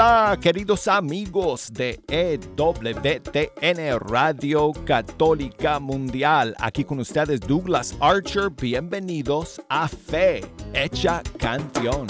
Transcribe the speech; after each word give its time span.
Hola, 0.00 0.38
queridos 0.40 0.86
amigos 0.86 1.72
de 1.72 1.98
EWTN 2.06 3.98
Radio 3.98 4.70
Católica 4.84 5.80
Mundial. 5.80 6.54
Aquí 6.60 6.84
con 6.84 7.00
ustedes 7.00 7.40
Douglas 7.40 7.96
Archer. 7.98 8.48
Bienvenidos 8.48 9.60
a 9.68 9.88
Fe 9.88 10.42
Hecha 10.72 11.20
Canción. 11.40 12.06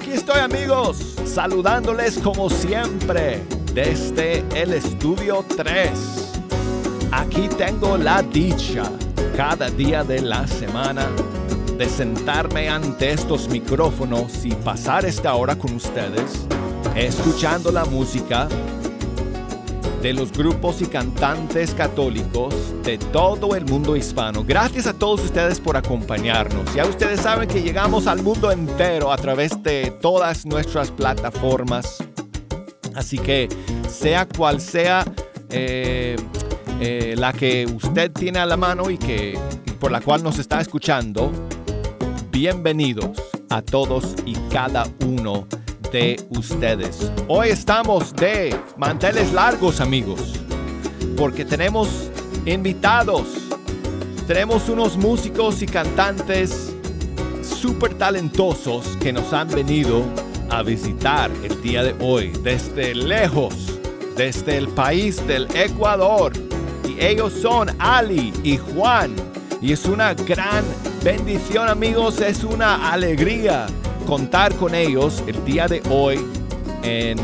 Aquí 0.00 0.12
estoy 0.12 0.38
amigos 0.40 0.96
saludándoles 1.26 2.16
como 2.20 2.48
siempre 2.48 3.42
desde 3.74 4.42
el 4.54 4.72
estudio 4.72 5.44
3. 5.58 5.90
Aquí 7.12 7.50
tengo 7.58 7.98
la 7.98 8.22
dicha 8.22 8.84
cada 9.36 9.68
día 9.68 10.02
de 10.02 10.22
la 10.22 10.46
semana 10.46 11.06
de 11.76 11.86
sentarme 11.86 12.70
ante 12.70 13.10
estos 13.10 13.50
micrófonos 13.50 14.42
y 14.42 14.54
pasar 14.54 15.04
esta 15.04 15.34
hora 15.34 15.54
con 15.54 15.74
ustedes, 15.74 16.46
escuchando 16.96 17.70
la 17.70 17.84
música 17.84 18.48
de 20.02 20.14
los 20.14 20.32
grupos 20.32 20.80
y 20.80 20.86
cantantes 20.86 21.74
católicos 21.74 22.54
de 22.82 22.96
todo 22.98 23.54
el 23.54 23.66
mundo 23.66 23.96
hispano. 23.96 24.44
Gracias 24.44 24.86
a 24.86 24.94
todos 24.94 25.22
ustedes 25.22 25.60
por 25.60 25.76
acompañarnos. 25.76 26.74
Ya 26.74 26.86
ustedes 26.86 27.20
saben 27.20 27.48
que 27.48 27.62
llegamos 27.62 28.06
al 28.06 28.22
mundo 28.22 28.50
entero 28.50 29.12
a 29.12 29.16
través 29.18 29.62
de 29.62 29.92
todas 30.00 30.46
nuestras 30.46 30.90
plataformas. 30.90 31.98
Así 32.94 33.18
que 33.18 33.48
sea 33.88 34.26
cual 34.26 34.60
sea 34.60 35.04
eh, 35.50 36.16
eh, 36.80 37.14
la 37.18 37.32
que 37.32 37.66
usted 37.66 38.10
tiene 38.10 38.38
a 38.38 38.46
la 38.46 38.56
mano 38.56 38.90
y 38.90 38.96
que 38.96 39.38
por 39.78 39.90
la 39.90 40.00
cual 40.00 40.22
nos 40.22 40.38
está 40.38 40.60
escuchando, 40.60 41.30
bienvenidos 42.30 43.10
a 43.50 43.62
todos 43.62 44.14
y 44.24 44.34
cada 44.50 44.84
uno 45.04 45.46
de 45.92 46.20
ustedes. 46.30 47.10
Hoy 47.26 47.48
estamos 47.48 48.14
de 48.14 48.56
manteles 48.76 49.32
largos, 49.32 49.80
amigos, 49.80 50.34
porque 51.16 51.44
tenemos 51.44 52.10
invitados. 52.46 53.26
Tenemos 54.26 54.68
unos 54.68 54.96
músicos 54.96 55.62
y 55.62 55.66
cantantes 55.66 56.72
súper 57.42 57.94
talentosos 57.94 58.96
que 58.98 59.12
nos 59.12 59.32
han 59.32 59.48
venido 59.48 60.04
a 60.48 60.62
visitar 60.62 61.30
el 61.42 61.60
día 61.62 61.82
de 61.82 61.94
hoy 62.00 62.32
desde 62.42 62.94
lejos, 62.94 63.54
desde 64.16 64.56
el 64.58 64.68
país 64.68 65.26
del 65.26 65.48
Ecuador. 65.54 66.32
Y 66.88 67.04
ellos 67.04 67.32
son 67.32 67.68
Ali 67.78 68.32
y 68.44 68.56
Juan. 68.56 69.14
Y 69.60 69.72
es 69.72 69.84
una 69.86 70.14
gran 70.14 70.64
bendición 71.02 71.68
amigos, 71.68 72.20
es 72.20 72.44
una 72.44 72.92
alegría 72.92 73.66
contar 74.06 74.54
con 74.56 74.74
ellos 74.74 75.22
el 75.26 75.44
día 75.44 75.66
de 75.66 75.82
hoy 75.90 76.18
en, 76.82 77.18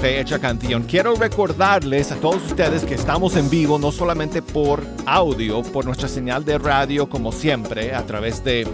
Fecha 0.00 0.38
Canción. 0.38 0.82
Quiero 0.82 1.14
recordarles 1.14 2.12
a 2.12 2.16
todos 2.16 2.44
ustedes 2.46 2.84
que 2.84 2.94
estamos 2.94 3.36
en 3.36 3.48
vivo, 3.48 3.78
no 3.78 3.90
solamente 3.90 4.42
por 4.42 4.82
audio, 5.06 5.62
por 5.62 5.84
nuestra 5.86 6.08
señal 6.08 6.44
de 6.44 6.58
radio, 6.58 7.08
como 7.08 7.32
siempre, 7.32 7.94
a 7.94 8.04
través 8.04 8.44
de 8.44 8.66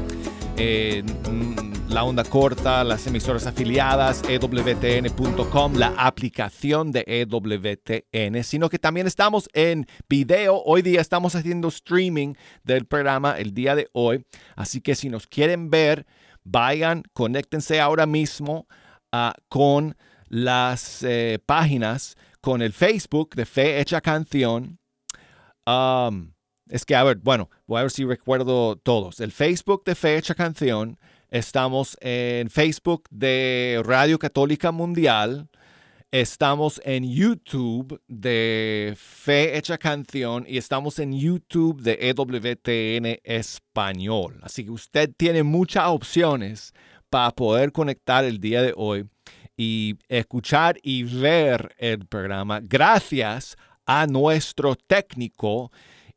eh, 0.56 1.04
mm, 1.30 1.70
la 1.90 2.04
onda 2.04 2.22
corta, 2.24 2.84
las 2.84 3.06
emisoras 3.06 3.46
afiliadas, 3.46 4.22
ewtn.com, 4.28 5.74
la 5.74 5.94
aplicación 5.96 6.92
de 6.92 7.04
EWTN, 7.06 8.44
sino 8.44 8.68
que 8.68 8.78
también 8.78 9.06
estamos 9.06 9.48
en 9.52 9.86
video. 10.08 10.62
Hoy 10.64 10.82
día 10.82 11.00
estamos 11.00 11.34
haciendo 11.34 11.68
streaming 11.68 12.34
del 12.62 12.86
programa 12.86 13.38
el 13.38 13.54
día 13.54 13.74
de 13.74 13.88
hoy. 13.92 14.24
Así 14.54 14.80
que 14.80 14.94
si 14.94 15.08
nos 15.08 15.26
quieren 15.26 15.70
ver, 15.70 16.06
vayan, 16.44 17.02
conéctense 17.12 17.80
ahora 17.80 18.06
mismo 18.06 18.66
ah, 19.12 19.34
con 19.48 19.96
las 20.28 21.02
eh, 21.02 21.38
páginas, 21.44 22.16
con 22.40 22.62
el 22.62 22.72
Facebook 22.72 23.34
de 23.34 23.44
Fe 23.44 23.80
Hecha 23.80 24.00
Canción. 24.00 24.78
es 26.68 26.86
que, 26.86 26.94
a 26.94 27.04
ver, 27.04 27.18
bueno, 27.18 27.50
voy 27.66 27.80
a 27.80 27.82
ver 27.82 27.90
si 27.90 28.04
recuerdo 28.04 28.76
todos. 28.76 29.20
El 29.20 29.32
Facebook 29.32 29.84
de 29.84 29.94
Fe 29.94 30.16
Hecha 30.16 30.34
Canción. 30.34 30.98
Estamos 31.28 31.96
en 32.00 32.48
Facebook 32.48 33.04
de 33.10 33.82
Radio 33.84 34.18
Católica 34.18 34.72
Mundial. 34.72 35.49
Estamos 36.12 36.82
en 36.84 37.08
YouTube 37.08 38.02
de 38.08 38.94
Fe 38.96 39.56
Hecha 39.56 39.78
Canción 39.78 40.44
y 40.48 40.58
estamos 40.58 40.98
en 40.98 41.16
YouTube 41.16 41.80
de 41.82 41.98
EWTN 42.00 43.20
Español. 43.22 44.40
Así 44.42 44.64
que 44.64 44.72
usted 44.72 45.14
tiene 45.16 45.44
muchas 45.44 45.84
opciones 45.86 46.74
para 47.10 47.30
poder 47.30 47.70
conectar 47.70 48.24
el 48.24 48.40
día 48.40 48.60
de 48.60 48.74
hoy 48.76 49.08
y 49.56 49.98
escuchar 50.08 50.78
y 50.82 51.04
ver 51.04 51.76
el 51.78 52.04
programa 52.08 52.58
gracias 52.60 53.56
a 53.86 54.08
nuestro 54.08 54.74
técnico 54.74 55.70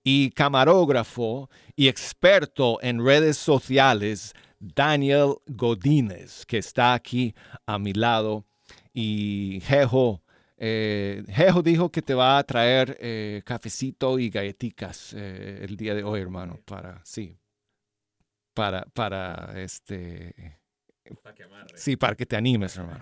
y 0.04 0.31
camarógrafo 0.31 1.52
y 1.75 1.88
experto 1.88 2.80
en 2.81 3.06
redes 3.06 3.38
sociales, 3.38 4.34
Daniel 4.60 5.36
Godínez, 5.46 6.48
que 6.48 6.58
está 6.58 6.96
aquí 6.96 7.36
a 7.68 7.78
mi 7.78 7.94
lado 7.94 8.44
y 8.94 9.59
Jejo, 9.64 10.22
eh, 10.58 11.24
Jejo 11.28 11.64
dijo 11.64 11.92
que 11.92 12.02
te 12.02 12.14
va 12.14 12.38
a 12.38 12.44
traer 12.44 12.98
eh, 13.00 13.42
cafecito 13.44 14.20
y 14.20 14.30
galletitas 14.30 15.14
eh, 15.14 15.59
el 15.64 15.76
día 15.76 15.96
de 15.96 16.04
hoy, 16.04 16.22
hermano, 16.22 16.59
para, 16.66 17.02
sí, 17.04 17.38
para, 18.54 18.86
para, 18.94 19.54
este... 19.62 20.59
Para 21.22 21.36
que 21.36 21.44
sí, 21.76 21.98
para 21.98 22.16
que 22.16 22.26
te 22.26 22.38
animes, 22.38 22.78
hermano. 22.78 23.02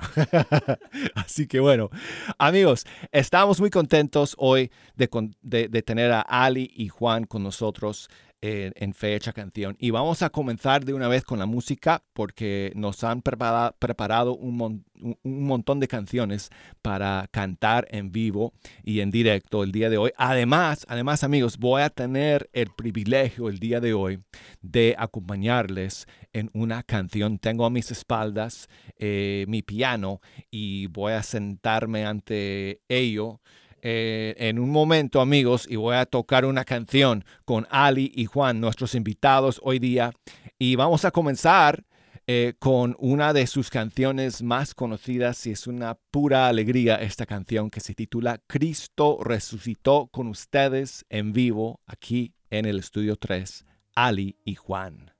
Así 1.15 1.45
que 1.45 1.59
bueno, 1.59 1.91
amigos, 2.39 2.85
estamos 3.11 3.59
muy 3.59 3.69
contentos 3.69 4.33
hoy 4.39 4.71
de, 4.95 5.07
de, 5.41 5.67
de 5.67 5.81
tener 5.83 6.11
a 6.11 6.21
Ali 6.21 6.71
y 6.75 6.87
Juan 6.87 7.25
con 7.25 7.43
nosotros 7.43 8.09
en, 8.41 8.93
fecha 8.93 9.33
canción. 9.33 9.75
Y 9.79 9.91
vamos 9.91 10.21
a 10.21 10.29
comenzar 10.29 10.83
de 10.83 10.93
una 10.93 11.07
vez 11.07 11.23
con 11.23 11.39
la 11.39 11.45
música 11.45 12.03
porque 12.13 12.71
nos 12.75 13.03
han 13.03 13.21
preparado, 13.21 14.35
un, 14.35 14.83
montón 15.23 15.79
de 15.79 15.87
canciones 15.87 16.49
para 16.81 17.27
cantar 17.31 17.87
en 17.91 18.11
vivo 18.11 18.53
y 18.83 18.99
en 18.99 19.11
directo 19.11 19.63
el 19.63 19.71
día 19.71 19.89
de 19.89 19.97
hoy. 19.97 20.11
Además, 20.17 20.85
además 20.89 21.23
amigos, 21.23 21.57
voy 21.57 21.81
a 21.83 21.89
tener 21.89 22.49
el 22.53 22.69
privilegio 22.71 23.49
el 23.49 23.59
día 23.59 23.79
de 23.79 23.93
hoy 23.93 24.19
de 24.61 24.95
acompañarles 24.97 26.07
en 26.33 26.49
una 26.53 26.83
canción. 26.83 27.37
Tengo 27.37 27.65
a 27.65 27.69
mis 27.69 27.91
espaldas 27.91 28.69
eh, 28.97 29.45
mi 29.47 29.61
piano 29.61 30.21
y 30.49 30.87
voy 30.87 31.13
a 31.13 31.23
sentarme 31.23 32.05
ante 32.05 32.81
ello 32.87 33.39
eh, 33.81 34.35
en 34.37 34.59
un 34.59 34.69
momento, 34.69 35.21
amigos, 35.21 35.67
y 35.69 35.75
voy 35.75 35.95
a 35.95 36.05
tocar 36.05 36.45
una 36.45 36.63
canción 36.65 37.25
con 37.45 37.67
Ali 37.69 38.11
y 38.15 38.25
Juan, 38.25 38.59
nuestros 38.61 38.95
invitados 38.95 39.59
hoy 39.63 39.79
día. 39.79 40.13
Y 40.59 40.75
vamos 40.75 41.05
a 41.05 41.11
comenzar 41.11 41.83
eh, 42.27 42.53
con 42.59 42.95
una 42.99 43.33
de 43.33 43.47
sus 43.47 43.69
canciones 43.69 44.43
más 44.43 44.75
conocidas 44.75 45.45
y 45.47 45.51
es 45.51 45.65
una 45.65 45.95
pura 46.11 46.47
alegría 46.47 46.95
esta 46.95 47.25
canción 47.25 47.71
que 47.71 47.79
se 47.79 47.95
titula 47.95 48.39
Cristo 48.47 49.17
resucitó 49.21 50.07
con 50.11 50.27
ustedes 50.27 51.03
en 51.09 51.33
vivo 51.33 51.81
aquí 51.87 52.35
en 52.51 52.65
el 52.65 52.77
estudio 52.77 53.15
3, 53.15 53.65
Ali 53.95 54.37
y 54.45 54.55
Juan. 54.55 55.11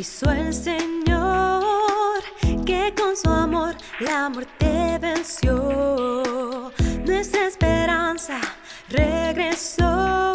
Hizo 0.00 0.30
el 0.30 0.54
Señor, 0.54 2.22
que 2.64 2.94
con 2.96 3.16
su 3.16 3.28
amor 3.28 3.74
la 4.00 4.28
muerte 4.30 4.98
venció. 5.00 6.72
Nuestra 7.04 7.46
esperanza 7.46 8.40
regresó 8.88 10.31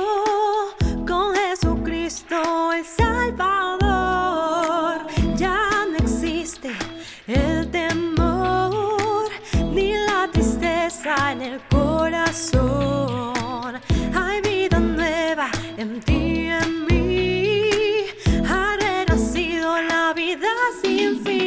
seem 20.73 21.23
free. 21.23 21.46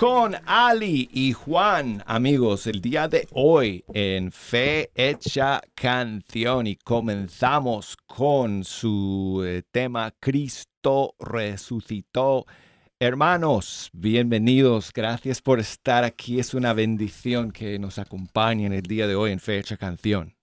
Con 0.00 0.34
Ali 0.46 1.10
y 1.12 1.34
Juan, 1.34 2.02
amigos, 2.06 2.66
el 2.66 2.80
día 2.80 3.06
de 3.06 3.28
hoy 3.32 3.84
en 3.92 4.32
Fe 4.32 4.90
Hecha 4.94 5.60
Canción 5.74 6.66
y 6.66 6.76
comenzamos 6.76 7.98
con 8.06 8.64
su 8.64 9.42
eh, 9.44 9.62
tema 9.70 10.10
Cristo 10.18 11.16
resucitó. 11.20 12.46
Hermanos, 12.98 13.90
bienvenidos, 13.92 14.90
gracias 14.94 15.42
por 15.42 15.60
estar 15.60 16.02
aquí. 16.04 16.40
Es 16.40 16.54
una 16.54 16.72
bendición 16.72 17.50
que 17.50 17.78
nos 17.78 17.98
acompañen 17.98 18.72
el 18.72 18.84
día 18.84 19.06
de 19.06 19.16
hoy 19.16 19.32
en 19.32 19.38
Fe 19.38 19.58
Hecha 19.58 19.76
Canción. 19.76 20.34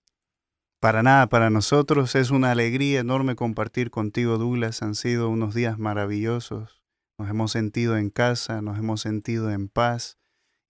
Para 0.80 1.02
nada, 1.02 1.26
para 1.26 1.50
nosotros 1.50 2.14
es 2.14 2.30
una 2.30 2.52
alegría 2.52 3.00
enorme 3.00 3.36
compartir 3.36 3.90
contigo, 3.90 4.38
Douglas. 4.38 4.84
Han 4.84 4.94
sido 4.94 5.30
unos 5.30 5.56
días 5.56 5.80
maravillosos. 5.80 6.77
Nos 7.20 7.30
hemos 7.30 7.52
sentido 7.52 7.98
en 7.98 8.10
casa, 8.12 8.62
nos 8.62 8.78
hemos 8.78 9.02
sentido 9.02 9.50
en 9.52 9.70
paz. 9.70 10.18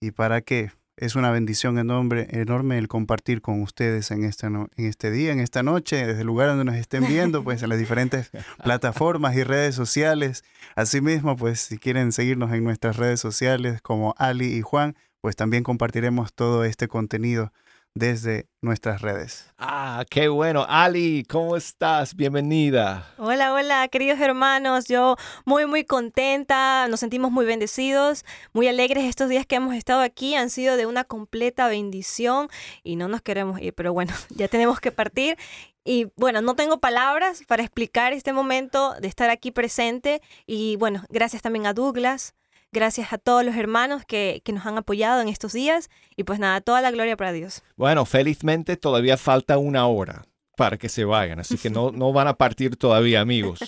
¿Y 0.01 0.11
para 0.11 0.41
qué? 0.41 0.71
Es 0.95 1.15
una 1.15 1.29
bendición 1.29 1.77
enorme, 1.77 2.25
enorme 2.31 2.77
el 2.77 2.87
compartir 2.87 3.41
con 3.41 3.61
ustedes 3.61 4.09
en, 4.11 4.23
esta 4.23 4.49
no- 4.49 4.69
en 4.77 4.85
este 4.85 5.11
día, 5.11 5.31
en 5.33 5.39
esta 5.39 5.61
noche, 5.61 6.07
desde 6.07 6.21
el 6.21 6.27
lugar 6.27 6.47
donde 6.47 6.63
nos 6.63 6.75
estén 6.75 7.05
viendo, 7.05 7.43
pues 7.43 7.61
en 7.63 7.69
las 7.69 7.77
diferentes 7.77 8.31
plataformas 8.63 9.35
y 9.35 9.43
redes 9.43 9.75
sociales. 9.75 10.43
Asimismo, 10.75 11.35
pues 11.35 11.59
si 11.59 11.77
quieren 11.77 12.11
seguirnos 12.13 12.51
en 12.53 12.63
nuestras 12.63 12.95
redes 12.95 13.19
sociales 13.19 13.81
como 13.81 14.15
Ali 14.17 14.47
y 14.55 14.61
Juan, 14.61 14.95
pues 15.21 15.35
también 15.35 15.63
compartiremos 15.63 16.33
todo 16.33 16.63
este 16.63 16.87
contenido 16.87 17.51
desde 17.97 18.47
nuestras 18.61 19.01
redes. 19.01 19.51
Ah, 19.57 20.05
qué 20.09 20.27
bueno. 20.27 20.65
Ali, 20.67 21.25
¿cómo 21.27 21.55
estás? 21.57 22.15
Bienvenida. 22.15 23.07
Hola, 23.17 23.53
hola, 23.53 23.87
queridos 23.87 24.19
hermanos. 24.19 24.85
Yo 24.87 25.15
muy, 25.45 25.65
muy 25.65 25.83
contenta. 25.83 26.87
Nos 26.89 26.99
sentimos 26.99 27.31
muy 27.31 27.45
bendecidos, 27.45 28.25
muy 28.53 28.67
alegres. 28.67 29.05
Estos 29.05 29.29
días 29.29 29.45
que 29.45 29.55
hemos 29.55 29.75
estado 29.75 30.01
aquí 30.01 30.35
han 30.35 30.49
sido 30.49 30.77
de 30.77 30.85
una 30.85 31.03
completa 31.03 31.67
bendición 31.67 32.49
y 32.83 32.95
no 32.95 33.07
nos 33.07 33.21
queremos 33.21 33.59
ir, 33.61 33.73
pero 33.73 33.93
bueno, 33.93 34.13
ya 34.29 34.47
tenemos 34.47 34.79
que 34.79 34.91
partir. 34.91 35.37
Y 35.83 36.11
bueno, 36.17 36.41
no 36.41 36.55
tengo 36.55 36.79
palabras 36.79 37.43
para 37.47 37.63
explicar 37.63 38.11
este 38.11 38.33
momento 38.33 38.95
de 38.99 39.07
estar 39.07 39.29
aquí 39.29 39.51
presente. 39.51 40.21
Y 40.45 40.75
bueno, 40.75 41.03
gracias 41.09 41.41
también 41.41 41.65
a 41.65 41.73
Douglas. 41.73 42.35
Gracias 42.77 43.11
a 43.11 43.17
todos 43.17 43.43
los 43.43 43.55
hermanos 43.55 44.03
que, 44.05 44.43
que 44.45 44.53
nos 44.53 44.67
han 44.67 44.77
apoyado 44.77 45.19
en 45.19 45.29
estos 45.29 45.51
días. 45.51 45.89
Y 46.15 46.25
pues 46.25 46.37
nada, 46.37 46.61
toda 46.61 46.79
la 46.79 46.91
gloria 46.91 47.17
para 47.17 47.31
Dios. 47.31 47.63
Bueno, 47.75 48.05
felizmente 48.05 48.77
todavía 48.77 49.17
falta 49.17 49.57
una 49.57 49.87
hora 49.87 50.27
para 50.55 50.77
que 50.77 50.87
se 50.87 51.03
vayan, 51.03 51.39
así 51.39 51.57
que 51.57 51.71
no, 51.71 51.91
no 51.95 52.13
van 52.13 52.27
a 52.27 52.35
partir 52.35 52.75
todavía, 52.75 53.19
amigos. 53.19 53.59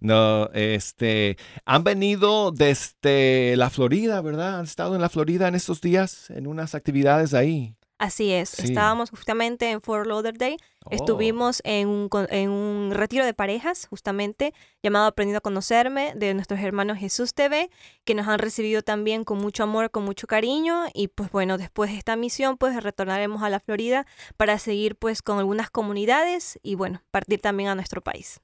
No, 0.00 0.50
este, 0.52 1.36
han 1.64 1.82
venido 1.82 2.52
desde 2.52 3.56
la 3.56 3.70
Florida, 3.70 4.20
¿verdad? 4.20 4.60
Han 4.60 4.66
estado 4.66 4.94
en 4.94 5.00
la 5.00 5.08
Florida 5.08 5.48
en 5.48 5.56
estos 5.56 5.80
días, 5.80 6.30
en 6.30 6.46
unas 6.46 6.76
actividades 6.76 7.34
ahí. 7.34 7.74
Así 7.98 8.32
es, 8.32 8.50
Sí. 8.50 8.64
estábamos 8.64 9.10
justamente 9.10 9.70
en 9.70 9.80
Fort 9.80 10.06
Lauderdale. 10.06 10.56
Oh, 10.84 10.88
Estuvimos 10.90 11.62
en 11.64 11.88
un, 11.88 12.08
en 12.28 12.50
un 12.50 12.90
retiro 12.92 13.24
de 13.24 13.32
parejas, 13.34 13.86
justamente, 13.88 14.52
llamado 14.82 15.06
Aprendiendo 15.06 15.38
a 15.38 15.40
Conocerme, 15.40 16.12
de 16.16 16.34
nuestros 16.34 16.60
hermanos 16.60 16.98
Jesús 16.98 17.32
TV, 17.34 17.70
que 18.04 18.14
nos 18.14 18.26
han 18.28 18.40
recibido 18.40 18.82
también 18.82 19.24
con 19.24 19.38
mucho 19.38 19.62
amor, 19.62 19.90
con 19.90 20.04
mucho 20.04 20.26
cariño. 20.26 20.86
Y 20.92 21.08
pues 21.08 21.30
bueno, 21.30 21.56
después 21.56 21.90
de 21.92 21.96
esta 21.96 22.16
misión, 22.16 22.58
pues 22.58 22.82
retornaremos 22.82 23.42
a 23.42 23.48
la 23.48 23.60
Florida 23.60 24.06
para 24.36 24.58
seguir 24.58 24.96
pues 24.96 25.22
con 25.22 25.38
algunas 25.38 25.70
comunidades 25.70 26.58
y 26.62 26.74
bueno, 26.74 27.00
partir 27.12 27.40
también 27.40 27.68
a 27.70 27.74
nuestro 27.76 28.02
país. 28.02 28.40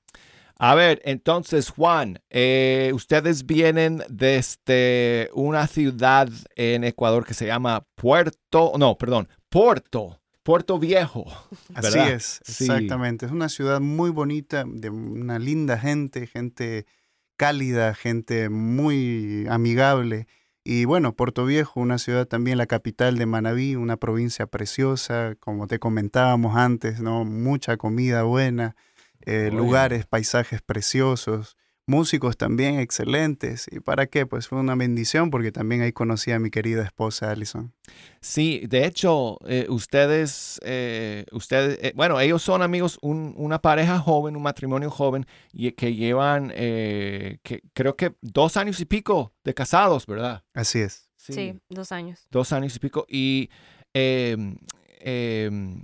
A 0.63 0.75
ver, 0.75 1.01
entonces, 1.07 1.71
Juan, 1.71 2.21
eh, 2.29 2.91
ustedes 2.95 3.47
vienen 3.47 4.03
desde 4.11 5.31
una 5.33 5.67
ciudad 5.67 6.29
en 6.55 6.85
Ecuador 6.85 7.25
que 7.25 7.33
se 7.33 7.47
llama 7.47 7.87
Puerto, 7.95 8.73
no, 8.79 8.99
perdón, 8.99 9.27
Puerto, 9.49 10.21
Puerto 10.43 10.79
Viejo. 10.79 11.25
Así 11.75 11.99
es, 11.99 12.41
Sí. 12.45 12.65
exactamente. 12.65 13.25
Es 13.25 13.33
una 13.33 13.49
ciudad 13.49 13.81
muy 13.81 14.11
bonita, 14.11 14.65
de 14.67 14.91
una 14.91 15.39
linda 15.39 15.79
gente, 15.79 16.27
gente 16.27 16.85
cálida, 17.39 17.95
gente 17.95 18.51
muy 18.51 19.47
amigable. 19.49 20.27
Y 20.63 20.85
bueno, 20.85 21.15
Puerto 21.17 21.47
Viejo, 21.47 21.81
una 21.81 21.97
ciudad 21.97 22.27
también, 22.27 22.59
la 22.59 22.67
capital 22.67 23.17
de 23.17 23.25
Manabí, 23.25 23.77
una 23.77 23.97
provincia 23.97 24.47
preciosa, 24.47 25.37
como 25.41 25.67
te 25.67 25.79
comentábamos 25.79 26.55
antes, 26.55 27.01
¿no? 27.01 27.25
Mucha 27.25 27.79
comida 27.79 28.25
buena, 28.25 28.77
eh, 29.27 29.51
lugares, 29.53 30.07
paisajes 30.07 30.63
preciosos, 30.63 31.57
músicos 31.87 32.37
también 32.37 32.79
excelentes. 32.79 33.67
¿Y 33.71 33.81
para 33.81 34.07
qué? 34.07 34.25
Pues 34.25 34.47
fue 34.47 34.59
una 34.61 34.77
bendición 34.77 35.31
porque 35.31 35.51
también 35.51 35.83
ahí 35.83 35.93
conocí 35.93 36.31
a 36.31 36.39
mi 36.39 36.49
querida 36.51 36.85
esposa 36.85 37.31
Alison. 37.33 37.73
Sí, 38.21 38.63
de 38.69 38.85
hecho, 38.87 39.39
eh, 39.49 39.67
ustedes, 39.69 40.61
eh, 40.63 41.25
ustedes 41.33 41.79
eh, 41.83 41.93
bueno, 41.97 42.21
ellos 42.21 42.43
son 42.43 42.63
amigos, 42.63 42.99
un- 43.03 43.35
una 43.37 43.61
pareja 43.61 43.99
joven, 43.99 44.37
un 44.37 44.43
matrimonio 44.43 44.89
joven, 44.91 45.27
y 45.53 45.73
que 45.73 45.95
llevan, 45.95 46.53
eh, 46.55 47.39
que, 47.43 47.63
creo 47.73 47.97
que 47.97 48.15
dos 48.23 48.57
años 48.57 48.79
y 48.81 48.85
pico 48.85 49.33
de 49.43 49.53
casados, 49.55 50.07
¿verdad? 50.07 50.45
Así 50.55 50.79
es. 50.79 51.09
Sí, 51.17 51.55
dos 51.69 51.93
años. 51.93 52.27
dos 52.31 52.53
años 52.53 52.75
y 52.77 52.79
pico, 52.79 53.05
y 53.09 53.51
em, 53.95 54.57
em, 55.01 55.83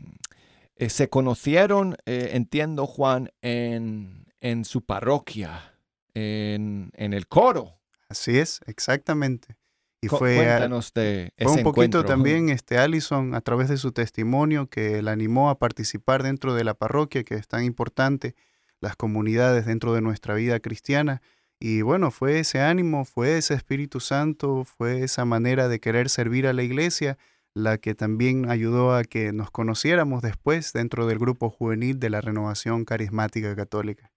eh, 0.76 0.88
se 0.90 1.08
conocieron, 1.08 1.96
eh, 2.06 2.30
entiendo, 2.32 2.86
Juan, 2.86 3.30
en, 3.42 4.26
en 4.40 4.64
su 4.64 4.84
parroquia, 4.84 5.74
en, 6.14 6.90
en 6.94 7.12
el 7.12 7.26
coro. 7.26 7.74
Así 8.08 8.38
es, 8.38 8.60
exactamente. 8.66 9.56
Y 10.00 10.08
Cu- 10.08 10.18
fue, 10.18 10.36
Cuéntanos 10.36 10.92
de 10.92 11.32
fue 11.38 11.46
ese 11.46 11.58
un 11.58 11.62
poquito 11.64 11.82
encuentro. 11.98 12.04
también 12.04 12.48
este 12.50 12.78
Allison 12.78 13.34
a 13.34 13.40
través 13.40 13.68
de 13.68 13.78
su 13.78 13.92
testimonio 13.92 14.68
que 14.68 15.00
la 15.02 15.12
animó 15.12 15.48
a 15.50 15.58
participar 15.58 16.22
dentro 16.22 16.54
de 16.54 16.64
la 16.64 16.74
parroquia, 16.74 17.24
que 17.24 17.34
es 17.34 17.48
tan 17.48 17.64
importante, 17.64 18.34
las 18.80 18.94
comunidades 18.94 19.64
dentro 19.66 19.94
de 19.94 20.02
nuestra 20.02 20.34
vida 20.34 20.60
cristiana. 20.60 21.22
Y 21.58 21.80
bueno, 21.80 22.10
fue 22.10 22.38
ese 22.40 22.60
ánimo, 22.60 23.06
fue 23.06 23.38
ese 23.38 23.54
Espíritu 23.54 23.98
Santo, 24.00 24.64
fue 24.64 25.02
esa 25.02 25.24
manera 25.24 25.68
de 25.68 25.80
querer 25.80 26.10
servir 26.10 26.46
a 26.46 26.52
la 26.52 26.62
iglesia 26.62 27.16
la 27.56 27.78
que 27.78 27.94
también 27.94 28.50
ayudó 28.50 28.94
a 28.94 29.02
que 29.02 29.32
nos 29.32 29.50
conociéramos 29.50 30.20
después 30.20 30.74
dentro 30.74 31.06
del 31.06 31.18
grupo 31.18 31.48
juvenil 31.48 31.98
de 31.98 32.10
la 32.10 32.20
Renovación 32.20 32.84
Carismática 32.84 33.56
Católica. 33.56 34.12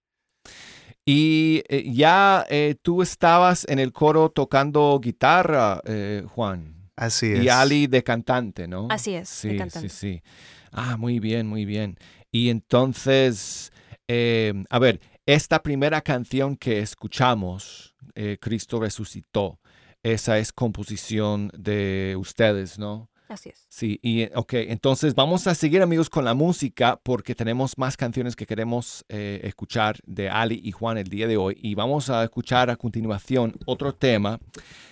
Y 1.06 1.62
eh, 1.68 1.90
ya 1.90 2.44
eh, 2.50 2.74
tú 2.82 3.00
estabas 3.00 3.66
en 3.68 3.78
el 3.78 3.92
coro 3.92 4.28
tocando 4.30 5.00
guitarra, 5.02 5.80
eh, 5.86 6.22
Juan, 6.28 6.90
Así 6.96 7.32
es. 7.32 7.42
y 7.44 7.48
Ali 7.48 7.86
de 7.86 8.02
cantante, 8.04 8.68
¿no? 8.68 8.88
Así 8.90 9.14
es, 9.14 9.42
de 9.42 9.50
Sí, 9.52 9.56
cantante. 9.56 9.88
sí, 9.88 9.96
sí. 10.16 10.22
Ah, 10.70 10.98
muy 10.98 11.18
bien, 11.18 11.46
muy 11.46 11.64
bien. 11.64 11.96
Y 12.30 12.50
entonces, 12.50 13.72
eh, 14.06 14.52
a 14.68 14.78
ver, 14.78 15.00
esta 15.24 15.62
primera 15.62 16.02
canción 16.02 16.56
que 16.56 16.80
escuchamos, 16.80 17.94
eh, 18.14 18.36
Cristo 18.38 18.80
resucitó, 18.80 19.58
esa 20.02 20.38
es 20.38 20.52
composición 20.52 21.50
de 21.56 22.16
ustedes, 22.18 22.78
¿no? 22.78 23.09
Así 23.30 23.50
es. 23.50 23.64
Sí, 23.68 24.00
y 24.02 24.22
eh, 24.22 24.32
ok, 24.34 24.54
entonces 24.54 25.14
vamos 25.14 25.46
a 25.46 25.54
seguir 25.54 25.82
amigos 25.82 26.10
con 26.10 26.24
la 26.24 26.34
música 26.34 26.98
porque 27.00 27.36
tenemos 27.36 27.78
más 27.78 27.96
canciones 27.96 28.34
que 28.34 28.44
queremos 28.44 29.04
eh, 29.08 29.40
escuchar 29.44 30.00
de 30.04 30.28
Ali 30.28 30.60
y 30.64 30.72
Juan 30.72 30.98
el 30.98 31.06
día 31.06 31.28
de 31.28 31.36
hoy 31.36 31.56
y 31.62 31.76
vamos 31.76 32.10
a 32.10 32.24
escuchar 32.24 32.70
a 32.70 32.76
continuación 32.76 33.54
otro 33.66 33.94
tema 33.94 34.40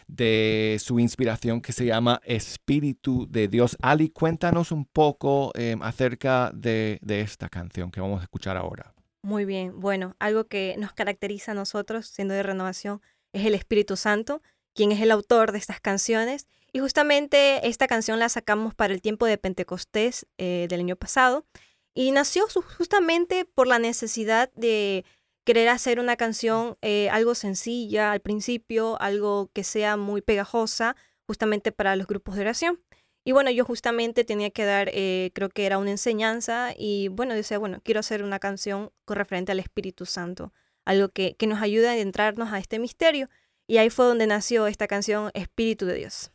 de 0.07 0.79
su 0.81 1.01
inspiración 1.01 1.61
que 1.61 1.73
se 1.73 1.85
llama 1.85 2.21
Espíritu 2.25 3.27
de 3.29 3.49
Dios. 3.49 3.77
Ali, 3.83 4.09
cuéntanos 4.09 4.71
un 4.71 4.85
poco 4.85 5.51
eh, 5.57 5.77
acerca 5.81 6.53
de, 6.55 7.01
de 7.03 7.23
esta 7.23 7.49
canción 7.49 7.91
que 7.91 8.01
vamos 8.01 8.21
a 8.21 8.23
escuchar 8.23 8.57
ahora. 8.57 8.95
Muy 9.23 9.47
bien. 9.47 9.81
Bueno, 9.81 10.15
algo 10.21 10.47
que 10.47 10.77
nos 10.79 10.93
caracteriza 10.93 11.51
a 11.51 11.55
nosotros, 11.57 12.07
siendo 12.07 12.35
de 12.35 12.45
renovación, 12.45 13.03
es 13.33 13.45
el 13.45 13.57
Espíritu 13.57 13.97
Santo, 13.97 14.43
quien 14.75 14.93
es 14.93 15.01
el 15.01 15.11
autor 15.11 15.51
de 15.51 15.59
estas 15.59 15.81
canciones. 15.81 16.47
Y 16.79 16.81
justamente 16.81 17.67
esta 17.67 17.89
canción 17.89 18.21
la 18.21 18.29
sacamos 18.29 18.73
para 18.73 18.95
el 18.95 19.03
tiempo 19.03 19.27
de 19.27 19.37
Pentecostés 19.37 20.29
eh, 20.39 20.69
del 20.71 20.79
año 20.79 20.95
pasado. 20.95 21.45
Y 21.93 22.13
nació 22.13 22.47
justamente 22.47 23.45
por 23.45 23.67
la 23.67 23.81
necesidad 23.81 24.53
de 24.55 25.05
querer 25.45 25.71
hacer 25.71 25.99
una 25.99 26.15
canción 26.15 26.79
eh, 26.81 27.11
algo 27.11 27.35
sencilla 27.35 28.13
al 28.13 28.21
principio, 28.21 28.97
algo 29.03 29.51
que 29.53 29.65
sea 29.65 29.97
muy 29.97 30.23
pegajosa, 30.23 30.95
justamente 31.27 31.73
para 31.73 31.97
los 31.97 32.07
grupos 32.07 32.37
de 32.37 32.43
oración. 32.43 32.81
Y 33.25 33.33
bueno, 33.33 33.51
yo 33.51 33.65
justamente 33.65 34.23
tenía 34.23 34.51
que 34.51 34.65
dar, 34.65 34.89
eh, 34.93 35.33
creo 35.35 35.49
que 35.49 35.67
era 35.67 35.79
una 35.79 35.91
enseñanza, 35.91 36.75
y 36.79 37.09
bueno, 37.09 37.35
decía, 37.35 37.59
bueno, 37.59 37.81
quiero 37.83 37.99
hacer 37.99 38.23
una 38.23 38.39
canción 38.39 38.93
con 39.05 39.17
referente 39.17 39.51
al 39.51 39.59
Espíritu 39.59 40.07
Santo, 40.07 40.53
algo 40.85 41.09
que, 41.09 41.35
que 41.35 41.49
nos 41.49 41.61
ayude 41.61 41.89
a 41.89 41.93
adentrarnos 41.95 42.53
a 42.53 42.61
este 42.61 42.79
misterio. 42.79 43.29
Y 43.67 43.79
ahí 43.79 43.91
fue 43.91 44.05
donde 44.05 44.29
nació 44.29 44.69
esta 44.69 44.87
canción 44.87 45.33
Espíritu 45.35 45.85
de 45.85 45.95
Dios. 45.95 46.31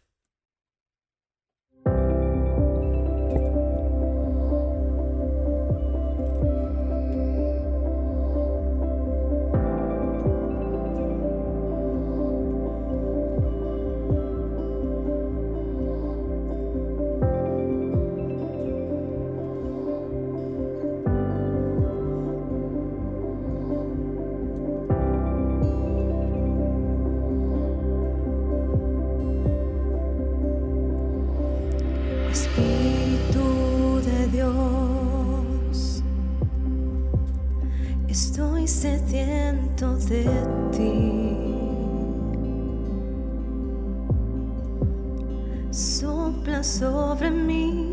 Sobre 46.63 47.29
mí 47.29 47.91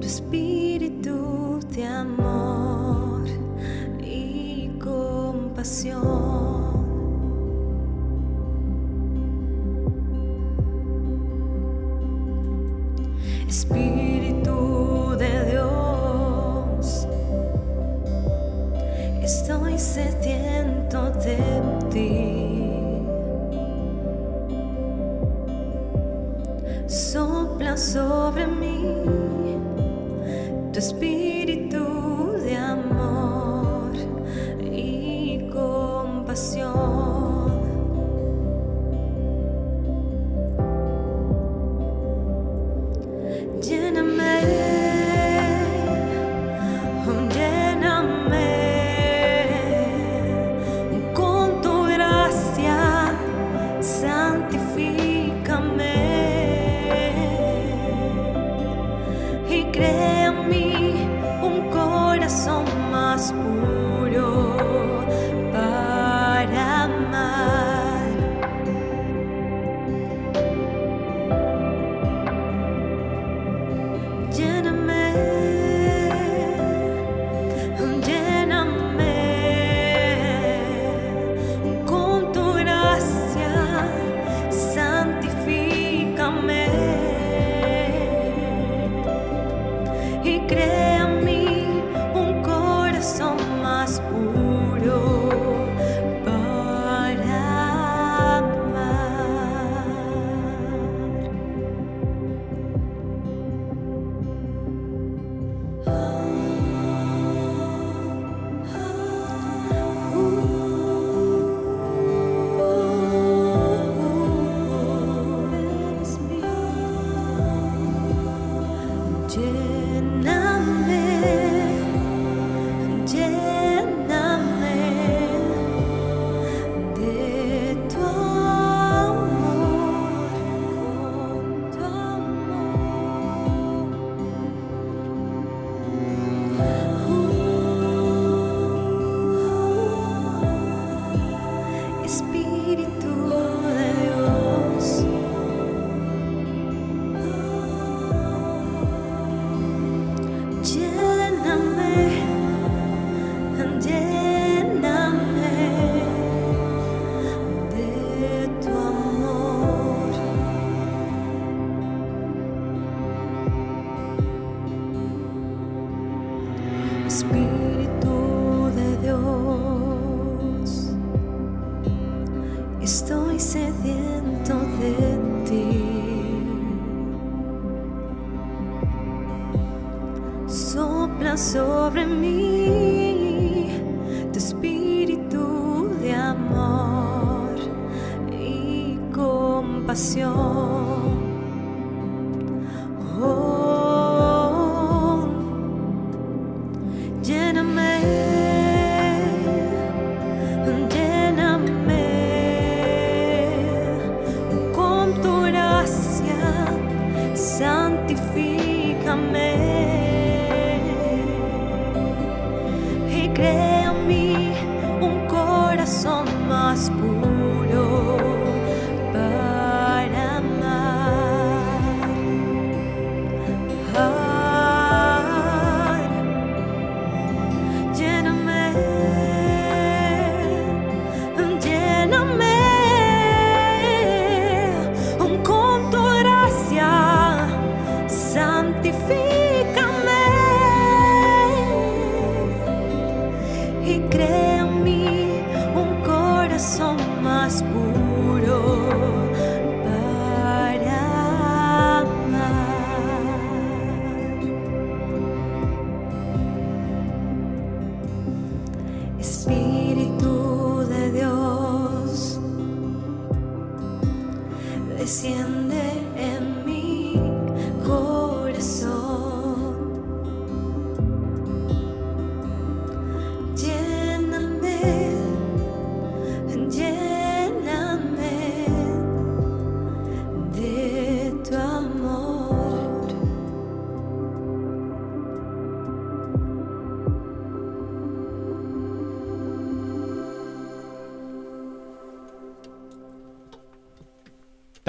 tu 0.00 0.06
espíritu 0.06 1.60
de 1.68 1.84
amor 1.84 3.28
y 4.00 4.70
compasión. 4.82 6.33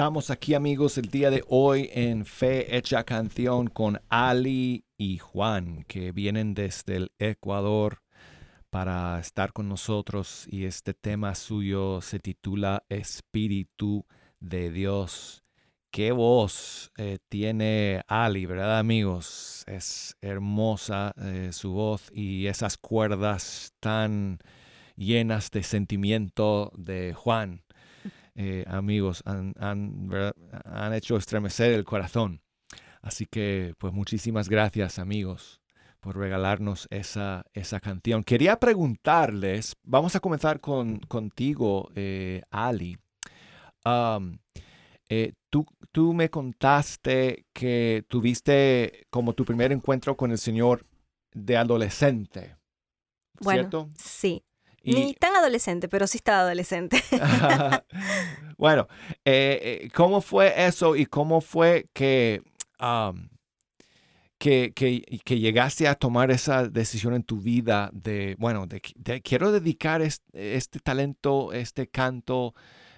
Estamos 0.06 0.30
aquí 0.30 0.54
amigos 0.54 0.98
el 0.98 1.10
día 1.10 1.30
de 1.30 1.42
hoy 1.48 1.90
en 1.92 2.26
Fe 2.26 2.76
Hecha 2.76 3.02
Canción 3.02 3.66
con 3.66 4.00
Ali 4.08 4.84
y 4.96 5.18
Juan 5.18 5.82
que 5.88 6.12
vienen 6.12 6.54
desde 6.54 6.94
el 6.94 7.12
Ecuador 7.18 8.04
para 8.70 9.18
estar 9.18 9.52
con 9.52 9.68
nosotros 9.68 10.46
y 10.48 10.64
este 10.64 10.94
tema 10.94 11.34
suyo 11.34 12.00
se 12.02 12.20
titula 12.20 12.84
Espíritu 12.88 14.06
de 14.38 14.70
Dios. 14.70 15.42
Qué 15.90 16.12
voz 16.12 16.92
eh, 16.96 17.18
tiene 17.28 18.04
Ali, 18.06 18.46
¿verdad 18.46 18.78
amigos? 18.78 19.64
Es 19.66 20.16
hermosa 20.20 21.14
eh, 21.20 21.48
su 21.50 21.72
voz 21.72 22.12
y 22.12 22.46
esas 22.46 22.78
cuerdas 22.78 23.74
tan 23.80 24.38
llenas 24.94 25.50
de 25.50 25.64
sentimiento 25.64 26.70
de 26.76 27.12
Juan 27.12 27.65
eh, 28.36 28.64
amigos, 28.68 29.22
han, 29.24 29.54
han, 29.58 30.08
han 30.64 30.92
hecho 30.92 31.16
estremecer 31.16 31.72
el 31.72 31.84
corazón. 31.84 32.42
Así 33.02 33.26
que, 33.26 33.74
pues 33.78 33.92
muchísimas 33.92 34.48
gracias, 34.48 34.98
amigos, 34.98 35.60
por 36.00 36.16
regalarnos 36.16 36.86
esa, 36.90 37.44
esa 37.52 37.80
canción. 37.80 38.24
Quería 38.24 38.58
preguntarles, 38.58 39.74
vamos 39.82 40.16
a 40.16 40.20
comenzar 40.20 40.60
con, 40.60 40.98
contigo, 41.00 41.88
eh, 41.94 42.42
Ali. 42.50 42.98
Um, 43.84 44.38
eh, 45.08 45.34
tú, 45.50 45.64
tú 45.92 46.12
me 46.12 46.28
contaste 46.30 47.46
que 47.52 48.04
tuviste 48.08 49.06
como 49.10 49.34
tu 49.34 49.44
primer 49.44 49.70
encuentro 49.70 50.16
con 50.16 50.32
el 50.32 50.38
Señor 50.38 50.84
de 51.32 51.56
adolescente, 51.56 52.56
Bueno, 53.40 53.60
¿cierto? 53.60 53.88
sí. 53.96 54.42
Y- 54.86 54.94
Ni 54.94 55.14
tan 55.14 55.34
adolescente, 55.34 55.88
pero 55.88 56.06
sí 56.06 56.18
estaba 56.18 56.40
adolescente. 56.42 57.02
bueno, 58.56 58.86
eh, 59.24 59.80
eh, 59.84 59.90
¿cómo 59.94 60.20
fue 60.20 60.54
eso 60.66 60.94
y 60.96 61.06
cómo 61.06 61.40
fue 61.40 61.88
que, 61.92 62.42
que, 64.38 64.72
que, 64.74 65.02
que 65.24 65.38
llegaste 65.38 65.88
a 65.88 65.94
tomar 65.94 66.30
esa 66.30 66.68
decisión 66.68 67.14
en 67.14 67.22
tu 67.22 67.40
vida 67.40 67.90
de, 67.92 68.36
bueno, 68.38 68.66
de, 68.66 68.80
de 68.96 69.20
quiero 69.22 69.50
dedicar 69.50 70.02
es- 70.02 70.22
este, 70.32 70.78
talento, 70.78 71.52
este 71.52 71.88
canto 71.88 72.54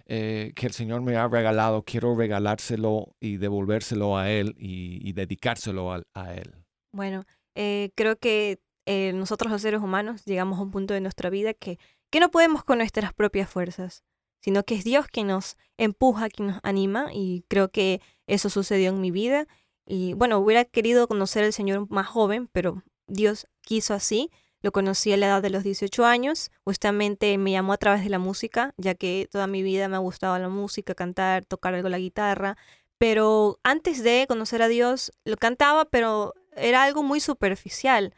eh, 0.07 0.53
que 0.57 0.66
el 0.66 0.72
Señor 0.72 1.03
me 1.03 1.16
ha 1.16 1.29
regalado, 1.29 1.85
quiero 1.85 2.14
regalárselo 2.16 3.14
y 3.20 3.37
devolvérselo 3.37 4.16
a 4.16 4.31
Él 4.31 4.55
y, 4.59 5.07
y 5.09 5.12
dedicárselo 5.12 5.92
a, 5.92 6.03
a 6.14 6.35
Él? 6.35 6.55
Bueno, 6.92 7.24
eh, 7.55 7.90
creo 7.94 8.18
que 8.18 8.59
eh, 8.90 9.12
nosotros 9.12 9.53
los 9.53 9.61
seres 9.61 9.83
humanos 9.83 10.24
llegamos 10.24 10.59
a 10.59 10.62
un 10.62 10.70
punto 10.70 10.94
de 10.94 11.03
nuestra 11.03 11.29
vida 11.29 11.53
que, 11.53 11.79
que 12.09 12.20
no 12.20 12.31
podemos 12.31 12.64
con 12.64 12.79
nuestras 12.79 13.12
propias 13.12 13.51
fuerzas, 13.51 14.03
sino 14.40 14.64
que 14.64 14.77
es 14.77 14.83
Dios 14.83 15.09
quien 15.09 15.27
nos 15.27 15.59
empuja, 15.77 16.31
quien 16.31 16.48
nos 16.48 16.61
anima 16.62 17.09
y 17.12 17.44
creo 17.48 17.70
que 17.70 18.01
eso 18.27 18.48
sucedió 18.48 18.88
en 18.88 19.03
mi 19.03 19.11
vida. 19.11 19.46
Y 19.85 20.14
bueno, 20.14 20.38
hubiera 20.38 20.64
querido 20.64 21.07
conocer 21.07 21.44
al 21.44 21.53
Señor 21.53 21.87
más 21.90 22.07
joven, 22.07 22.48
pero 22.51 22.83
Dios 23.07 23.46
quiso 23.61 23.92
así. 23.92 24.31
Lo 24.62 24.72
conocí 24.72 25.12
a 25.12 25.18
la 25.18 25.27
edad 25.27 25.42
de 25.42 25.51
los 25.51 25.64
18 25.64 26.07
años. 26.07 26.51
Justamente 26.64 27.37
me 27.37 27.53
llamó 27.53 27.74
a 27.74 27.77
través 27.77 28.03
de 28.03 28.09
la 28.09 28.18
música, 28.18 28.72
ya 28.79 28.94
que 28.94 29.29
toda 29.31 29.46
mi 29.46 29.62
vida 29.62 29.87
me 29.88 29.96
ha 29.96 30.01
gustado 30.01 30.38
la 30.38 30.48
música, 30.48 30.94
cantar, 30.94 31.44
tocar 31.44 31.74
algo 31.74 31.90
la 31.90 31.98
guitarra. 31.98 32.57
Pero 32.96 33.61
antes 33.64 34.03
de 34.03 34.24
conocer 34.27 34.62
a 34.62 34.68
Dios, 34.68 35.12
lo 35.27 35.37
cantaba, 35.37 35.85
pero 35.85 36.33
era 36.57 36.85
algo 36.85 37.03
muy 37.03 37.20
superficial. 37.20 38.14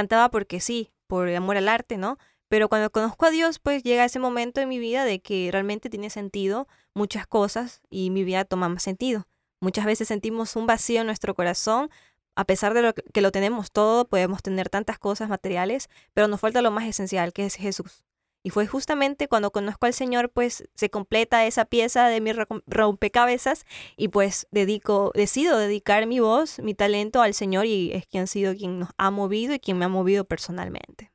Cantaba 0.00 0.30
porque 0.30 0.60
sí, 0.60 0.94
por 1.08 1.28
amor 1.28 1.58
al 1.58 1.68
arte, 1.68 1.98
¿no? 1.98 2.16
Pero 2.48 2.70
cuando 2.70 2.88
conozco 2.88 3.26
a 3.26 3.30
Dios, 3.30 3.58
pues 3.58 3.82
llega 3.82 4.06
ese 4.06 4.18
momento 4.18 4.62
en 4.62 4.70
mi 4.70 4.78
vida 4.78 5.04
de 5.04 5.20
que 5.20 5.50
realmente 5.52 5.90
tiene 5.90 6.08
sentido 6.08 6.68
muchas 6.94 7.26
cosas 7.26 7.82
y 7.90 8.08
mi 8.08 8.24
vida 8.24 8.46
toma 8.46 8.70
más 8.70 8.82
sentido. 8.82 9.26
Muchas 9.60 9.84
veces 9.84 10.08
sentimos 10.08 10.56
un 10.56 10.66
vacío 10.66 11.02
en 11.02 11.06
nuestro 11.06 11.34
corazón, 11.34 11.90
a 12.34 12.46
pesar 12.46 12.72
de 12.72 12.80
lo 12.80 12.94
que, 12.94 13.20
lo 13.20 13.30
tenemos 13.30 13.72
todo, 13.72 14.08
podemos 14.08 14.42
tener 14.42 14.70
tantas 14.70 14.98
cosas 14.98 15.28
materiales, 15.28 15.90
pero 16.14 16.28
nos 16.28 16.40
falta 16.40 16.62
lo 16.62 16.70
más 16.70 16.86
esencial, 16.86 17.34
que 17.34 17.44
es 17.44 17.56
Jesús. 17.56 18.06
Y 18.42 18.50
fue 18.50 18.66
justamente 18.66 19.28
cuando 19.28 19.50
conozco 19.50 19.86
al 19.86 19.92
Señor, 19.92 20.30
pues 20.30 20.64
se 20.74 20.88
completa 20.88 21.44
esa 21.46 21.66
pieza 21.66 22.08
de 22.08 22.20
mi 22.20 22.32
rompecabezas 22.66 23.66
y 23.96 24.08
pues 24.08 24.46
dedico, 24.50 25.12
decido 25.14 25.58
dedicar 25.58 26.06
mi 26.06 26.20
voz, 26.20 26.58
mi 26.60 26.74
talento 26.74 27.20
al 27.20 27.34
Señor 27.34 27.66
y 27.66 27.92
es 27.92 28.06
quien 28.06 28.22
ha 28.22 28.26
sido 28.26 28.54
quien 28.56 28.78
nos 28.78 28.90
ha 28.96 29.10
movido 29.10 29.54
y 29.54 29.58
quien 29.58 29.78
me 29.78 29.84
ha 29.84 29.88
movido 29.88 30.24
personalmente. 30.24 31.10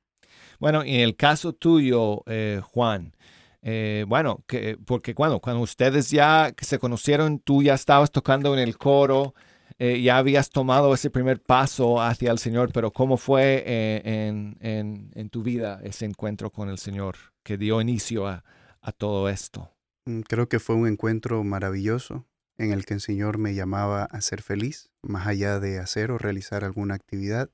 Bueno, 0.59 0.83
en 0.83 1.01
el 1.01 1.15
caso 1.15 1.53
tuyo, 1.53 2.23
eh, 2.27 2.61
Juan, 2.63 3.15
eh, 3.63 4.05
bueno, 4.07 4.43
que, 4.45 4.77
porque 4.85 5.15
cuando, 5.15 5.39
cuando 5.39 5.63
ustedes 5.63 6.11
ya 6.11 6.53
se 6.61 6.77
conocieron, 6.77 7.39
tú 7.39 7.63
ya 7.63 7.73
estabas 7.73 8.11
tocando 8.11 8.53
en 8.53 8.59
el 8.59 8.77
coro, 8.77 9.33
eh, 9.77 10.01
ya 10.01 10.17
habías 10.17 10.49
tomado 10.49 10.93
ese 10.93 11.09
primer 11.09 11.41
paso 11.41 12.01
hacia 12.01 12.31
el 12.31 12.39
Señor, 12.39 12.71
pero 12.73 12.91
¿cómo 12.91 13.17
fue 13.17 13.63
eh, 13.65 14.01
en, 14.27 14.57
en- 14.61 15.11
en 15.15 15.29
tu 15.29 15.43
vida 15.43 15.79
ese 15.83 16.05
encuentro 16.05 16.49
con 16.51 16.69
el 16.69 16.77
Señor 16.77 17.15
que 17.43 17.57
dio 17.57 17.81
inicio 17.81 18.27
a, 18.27 18.43
a 18.81 18.91
todo 18.91 19.27
esto? 19.29 19.71
Mm, 20.05 20.21
Creo 20.21 20.47
que 20.47 20.59
fue 20.59 20.75
un 20.75 20.87
encuentro 20.87 21.43
maravilloso 21.43 22.25
en 22.57 22.71
el 22.71 22.85
que 22.85 22.93
el 22.93 23.01
Señor 23.01 23.37
me 23.37 23.53
llamaba 23.53 24.03
a 24.05 24.21
ser 24.21 24.41
feliz, 24.41 24.89
más 25.01 25.27
allá 25.27 25.59
de 25.59 25.79
hacer 25.79 26.09
o 26.11 26.17
realizar 26.17 26.63
alguna 26.63 26.95
actividad. 26.95 27.49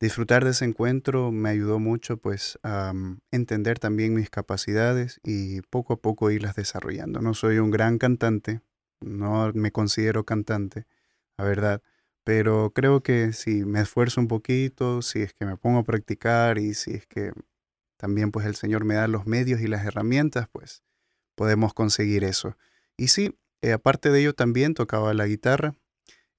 disfrutar 0.00 0.44
de 0.44 0.50
ese 0.50 0.64
encuentro 0.66 1.32
me 1.32 1.48
ayudó 1.48 1.78
mucho 1.78 2.18
pues 2.18 2.58
a 2.62 2.92
mm, 2.92 3.20
entender 3.30 3.78
también 3.78 4.14
mis 4.14 4.28
capacidades 4.30 5.20
y 5.24 5.62
poco 5.62 5.94
a 5.94 5.96
poco 5.96 6.30
irlas 6.30 6.54
desarrollando. 6.56 7.20
No 7.22 7.32
soy 7.34 7.58
un 7.58 7.70
gran 7.70 7.98
cantante, 7.98 8.60
no 9.00 9.50
me 9.54 9.72
considero 9.72 10.24
cantante, 10.24 10.84
la 11.38 11.44
verdad, 11.44 11.82
pero 12.24 12.72
creo 12.74 13.02
que 13.02 13.32
si 13.32 13.64
me 13.64 13.80
esfuerzo 13.80 14.20
un 14.20 14.28
poquito, 14.28 15.02
si 15.02 15.22
es 15.22 15.34
que 15.34 15.46
me 15.46 15.56
pongo 15.56 15.80
a 15.80 15.84
practicar 15.84 16.58
y 16.58 16.74
si 16.74 16.92
es 16.92 17.06
que 17.06 17.32
también 17.96 18.30
pues 18.30 18.46
el 18.46 18.54
Señor 18.54 18.84
me 18.84 18.94
da 18.94 19.08
los 19.08 19.26
medios 19.26 19.60
y 19.60 19.68
las 19.68 19.84
herramientas, 19.84 20.48
pues 20.50 20.82
podemos 21.34 21.74
conseguir 21.74 22.24
eso. 22.24 22.56
Y 22.96 23.08
sí, 23.08 23.38
eh, 23.62 23.72
aparte 23.72 24.10
de 24.10 24.20
ello 24.20 24.34
también 24.34 24.74
tocaba 24.74 25.14
la 25.14 25.26
guitarra. 25.26 25.74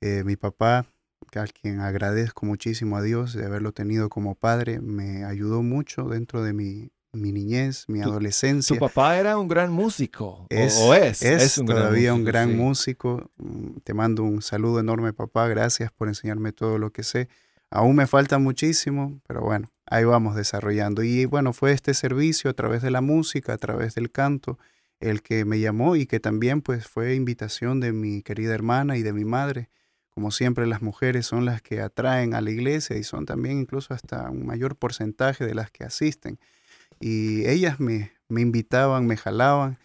Eh, 0.01 0.23
mi 0.23 0.35
papá, 0.35 0.87
a 1.35 1.47
quien 1.47 1.81
agradezco 1.81 2.45
muchísimo 2.45 2.97
a 2.97 3.01
Dios 3.01 3.33
de 3.33 3.45
haberlo 3.45 3.71
tenido 3.73 4.09
como 4.09 4.35
padre, 4.35 4.79
me 4.79 5.25
ayudó 5.25 5.63
mucho 5.63 6.05
dentro 6.05 6.43
de 6.43 6.53
mi, 6.53 6.91
mi 7.15 7.31
niñez, 7.31 7.85
mi 7.87 8.01
adolescencia. 8.01 8.75
Tu 8.75 8.79
papá 8.79 9.17
era 9.17 9.37
un 9.37 9.47
gran 9.47 9.71
músico, 9.71 10.45
es, 10.49 10.77
o, 10.79 10.93
es, 10.93 11.21
es, 11.21 11.55
todavía 11.55 12.13
un 12.13 12.23
gran 12.23 12.55
músico. 12.55 13.31
Mm, 13.37 13.77
te 13.83 13.93
mando 13.93 14.23
un 14.23 14.41
saludo 14.41 14.79
enorme, 14.79 15.13
papá. 15.13 15.47
Gracias 15.47 15.91
por 15.91 16.07
enseñarme 16.07 16.51
todo 16.51 16.77
lo 16.77 16.91
que 16.91 17.03
sé. 17.03 17.29
Aún 17.69 17.95
me 17.95 18.07
falta 18.07 18.37
muchísimo, 18.37 19.19
pero 19.27 19.41
bueno, 19.41 19.71
ahí 19.85 20.03
vamos 20.03 20.35
desarrollando. 20.35 21.03
Y 21.03 21.25
bueno, 21.25 21.53
fue 21.53 21.71
este 21.71 21.93
servicio 21.93 22.49
a 22.49 22.53
través 22.53 22.81
de 22.81 22.91
la 22.91 23.01
música, 23.01 23.53
a 23.53 23.57
través 23.57 23.95
del 23.95 24.11
canto, 24.11 24.59
el 24.99 25.21
que 25.21 25.45
me 25.45 25.59
llamó 25.59 25.95
y 25.95 26.05
que 26.05 26.19
también 26.19 26.61
pues 26.61 26.87
fue 26.87 27.15
invitación 27.15 27.79
de 27.79 27.91
mi 27.91 28.21
querida 28.21 28.53
hermana 28.53 28.97
y 28.97 29.03
de 29.03 29.13
mi 29.13 29.25
madre. 29.25 29.69
Como 30.09 30.31
siempre 30.31 30.65
las 30.65 30.81
mujeres 30.81 31.25
son 31.25 31.43
las 31.43 31.61
que 31.61 31.81
atraen 31.81 32.33
a 32.33 32.41
la 32.41 32.49
iglesia 32.49 32.95
y 32.95 33.03
son 33.03 33.25
también 33.25 33.59
incluso 33.59 33.93
hasta 33.93 34.29
un 34.29 34.45
mayor 34.45 34.77
porcentaje 34.77 35.45
de 35.45 35.53
las 35.53 35.71
que 35.71 35.83
asisten. 35.83 36.39
Y 37.07 37.47
ellas 37.47 37.79
me, 37.79 38.13
me 38.29 38.41
invitaban, 38.41 39.05
me 39.05 39.15
jalaban 39.15 39.77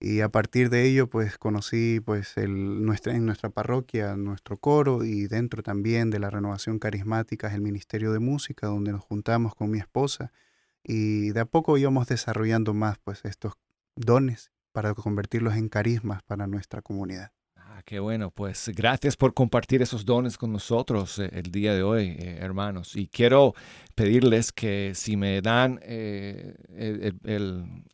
y 0.00 0.22
a 0.22 0.28
partir 0.28 0.70
de 0.70 0.82
ello 0.88 1.08
pues 1.08 1.38
conocí 1.38 2.00
pues 2.04 2.36
el, 2.36 2.84
nuestra, 2.84 3.14
en 3.14 3.24
nuestra 3.24 3.48
parroquia 3.48 4.16
nuestro 4.16 4.56
coro 4.56 5.04
y 5.04 5.28
dentro 5.28 5.62
también 5.62 6.10
de 6.10 6.18
la 6.18 6.30
renovación 6.30 6.80
carismática 6.80 7.54
el 7.54 7.60
Ministerio 7.60 8.10
de 8.10 8.18
Música 8.18 8.66
donde 8.66 8.90
nos 8.90 9.02
juntamos 9.02 9.54
con 9.54 9.70
mi 9.70 9.78
esposa 9.78 10.32
y 10.82 11.30
de 11.30 11.38
a 11.42 11.44
poco 11.44 11.78
íbamos 11.78 12.08
desarrollando 12.08 12.74
más 12.74 12.98
pues 12.98 13.24
estos 13.24 13.52
dones 13.94 14.50
para 14.72 14.94
convertirlos 14.94 15.54
en 15.54 15.68
carismas 15.68 16.24
para 16.24 16.48
nuestra 16.48 16.82
comunidad. 16.82 17.30
Ah, 17.76 17.82
qué 17.84 17.98
bueno, 17.98 18.30
pues 18.30 18.70
gracias 18.72 19.16
por 19.16 19.34
compartir 19.34 19.82
esos 19.82 20.04
dones 20.04 20.38
con 20.38 20.52
nosotros 20.52 21.18
eh, 21.18 21.28
el 21.32 21.50
día 21.50 21.74
de 21.74 21.82
hoy, 21.82 22.16
eh, 22.20 22.38
hermanos. 22.40 22.94
Y 22.94 23.08
quiero 23.08 23.52
pedirles 23.96 24.52
que 24.52 24.92
si 24.94 25.16
me 25.16 25.42
dan 25.42 25.80
eh, 25.82 26.54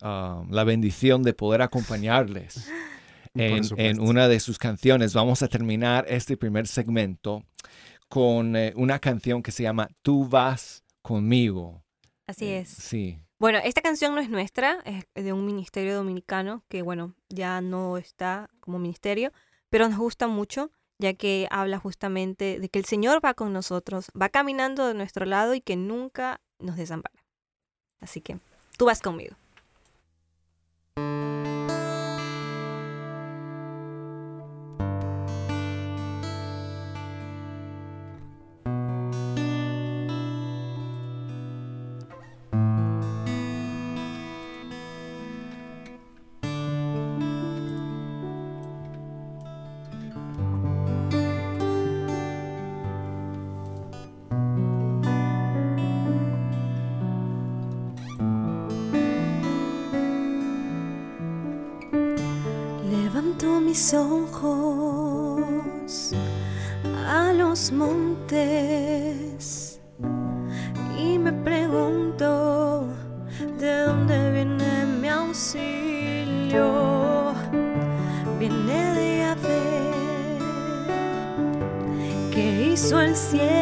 ah, 0.03 0.45
la 0.51 0.65
bendición 0.65 1.23
de 1.23 1.33
poder 1.33 1.63
acompañarles 1.63 2.71
en, 3.35 3.63
en, 3.79 4.01
una 4.01 4.29
de 4.29 4.39
sus 4.41 4.59
canciones, 4.59 5.15
vamos 5.15 5.41
a 5.41 5.49
terminar 5.49 6.05
este 6.11 6.37
primer 6.37 6.67
segmento 6.67 7.43
con 8.11 8.55
una 8.75 8.99
canción 8.99 9.43
que 9.43 9.51
se 9.51 9.63
llama 9.63 9.89
Tú 10.03 10.29
vas 10.29 10.85
conmigo. 11.01 11.83
Así 12.27 12.49
es. 12.49 12.69
Sí. 12.69 13.19
Bueno, 13.39 13.59
esta 13.65 13.81
canción 13.81 14.15
no 14.15 14.21
es 14.21 14.29
nuestra, 14.29 14.81
es 14.85 15.25
de 15.25 15.33
un 15.33 15.47
ministerio 15.47 15.95
dominicano 15.95 16.65
que, 16.69 16.83
bueno, 16.83 17.15
ya 17.31 17.63
no 17.63 17.97
está 17.97 18.51
como 18.61 18.79
ministerio, 18.79 19.33
pero 19.71 19.89
nos 19.89 19.99
gusta 19.99 20.29
mucho 20.29 20.71
ya 21.01 21.15
que 21.15 21.49
habla 21.51 21.79
justamente 21.79 22.61
de 22.61 22.69
que 22.69 22.79
el 22.79 22.85
Señor 22.85 23.25
va 23.25 23.35
con 23.35 23.53
nosotros, 23.53 24.11
va 24.21 24.29
caminando 24.29 24.87
de 24.87 24.95
nuestro 24.95 25.25
lado 25.25 25.55
y 25.55 25.61
que 25.61 25.75
nunca 25.75 26.41
nos 26.59 26.77
desampara. 26.77 27.25
Así 28.01 28.21
que 28.21 28.39
tú 28.77 28.85
vas 28.85 29.01
conmigo. 29.01 29.35
Mis 63.71 63.95
ojos 63.95 66.11
a 67.07 67.33
los 67.33 67.71
montes 67.71 69.79
y 70.99 71.17
me 71.21 71.33
pregunto 71.33 72.89
de 73.61 73.83
dónde 73.87 74.33
viene 74.33 74.87
mi 75.01 75.09
auxilio. 75.09 76.67
Viene 78.41 78.95
de 78.97 79.19
Yahvé 79.19 79.63
que 82.33 82.73
hizo 82.73 83.01
el 83.01 83.15
cielo 83.15 83.60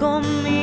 conmigo, 0.00 0.59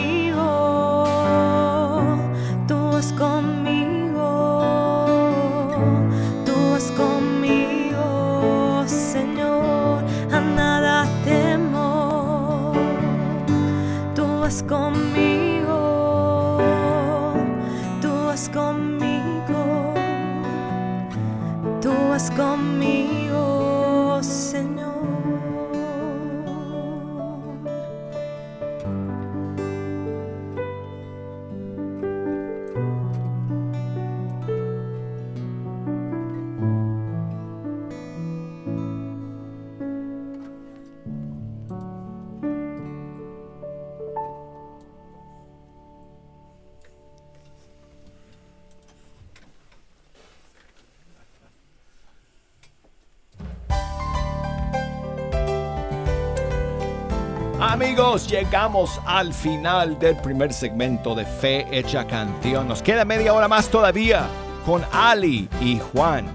llegamos 58.48 59.02
al 59.06 59.34
final 59.34 60.00
del 60.00 60.16
primer 60.16 60.54
segmento 60.54 61.14
de 61.14 61.26
Fe 61.26 61.68
Hecha 61.70 62.08
Canción. 62.08 62.66
Nos 62.66 62.82
queda 62.82 63.04
media 63.04 63.34
hora 63.34 63.50
más 63.50 63.68
todavía 63.68 64.26
con 64.66 64.86
Ali 64.94 65.50
y 65.60 65.82
Juan. 65.92 66.28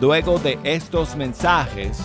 Luego 0.00 0.40
de 0.40 0.58
estos 0.64 1.14
mensajes, 1.14 2.02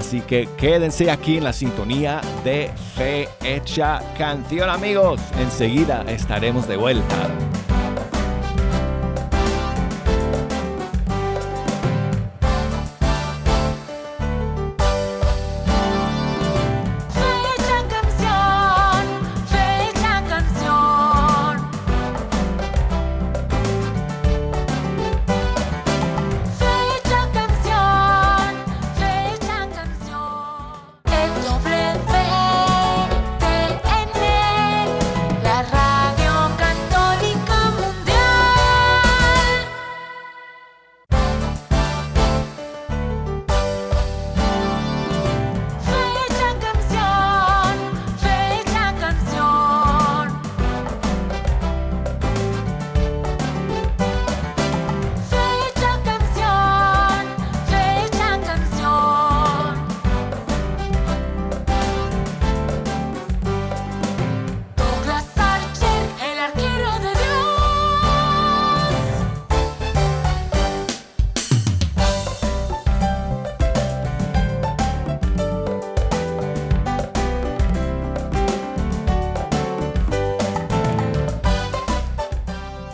Así 0.00 0.20
que 0.22 0.48
quédense 0.56 1.12
aquí 1.12 1.36
en 1.36 1.44
la 1.44 1.52
sintonía 1.52 2.20
de 2.42 2.72
Fe 2.96 3.28
Hecha 3.44 4.00
Canción, 4.18 4.68
amigos. 4.68 5.20
Enseguida 5.38 6.02
estaremos 6.08 6.66
de 6.66 6.76
vuelta. 6.76 7.51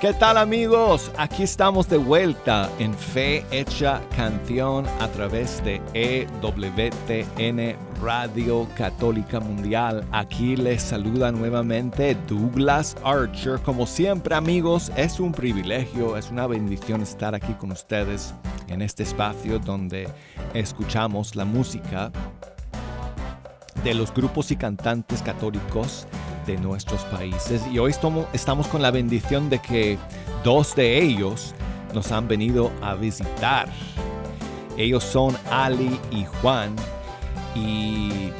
¿Qué 0.09 0.14
tal 0.14 0.38
amigos? 0.38 1.12
Aquí 1.18 1.42
estamos 1.42 1.87
de 1.87 1.99
vuelta 1.99 2.71
en 2.79 2.94
Fe 2.94 3.44
Hecha 3.51 4.01
Canción 4.16 4.87
a 5.01 5.09
través 5.09 5.62
de 5.64 5.83
EWTN 5.92 7.77
Radio 8.03 8.66
Católica 8.75 9.38
Mundial. 9.38 10.03
Aquí 10.11 10.57
les 10.57 10.81
saluda 10.81 11.31
nuevamente 11.31 12.16
Douglas 12.27 12.97
Archer. 13.05 13.61
Como 13.61 13.87
siempre 13.87 14.35
amigos, 14.35 14.90
es 14.97 15.21
un 15.21 15.31
privilegio, 15.31 16.16
es 16.16 16.31
una 16.31 16.47
bendición 16.47 17.03
estar 17.03 17.35
aquí 17.35 17.53
con 17.53 17.71
ustedes 17.71 18.33
en 18.68 18.81
este 18.81 19.03
espacio 19.03 19.59
donde 19.59 20.09
escuchamos 20.55 21.37
la 21.37 21.44
música 21.44 22.11
de 23.85 23.92
los 23.92 24.14
grupos 24.14 24.51
y 24.53 24.57
cantantes 24.57 25.21
católicos 25.21 26.07
de 26.49 26.57
nuestros 26.57 27.03
países. 27.03 27.63
Y 27.71 27.79
hoy 27.79 27.93
estamos 28.33 28.67
con 28.69 28.81
la 28.81 28.91
bendición 28.91 29.51
de 29.51 29.61
que 29.61 29.99
dos 30.43 30.75
de 30.75 31.01
ellos 31.01 31.55
nos 31.95 32.11
han 32.11 32.27
venido 32.27 32.73
a 32.81 32.95
visitar. 32.95 33.69
Ellos 34.79 35.05
son 35.05 35.37
Ali 35.51 36.01
y 36.11 36.25
Juan 36.25 36.75
y 37.55 38.31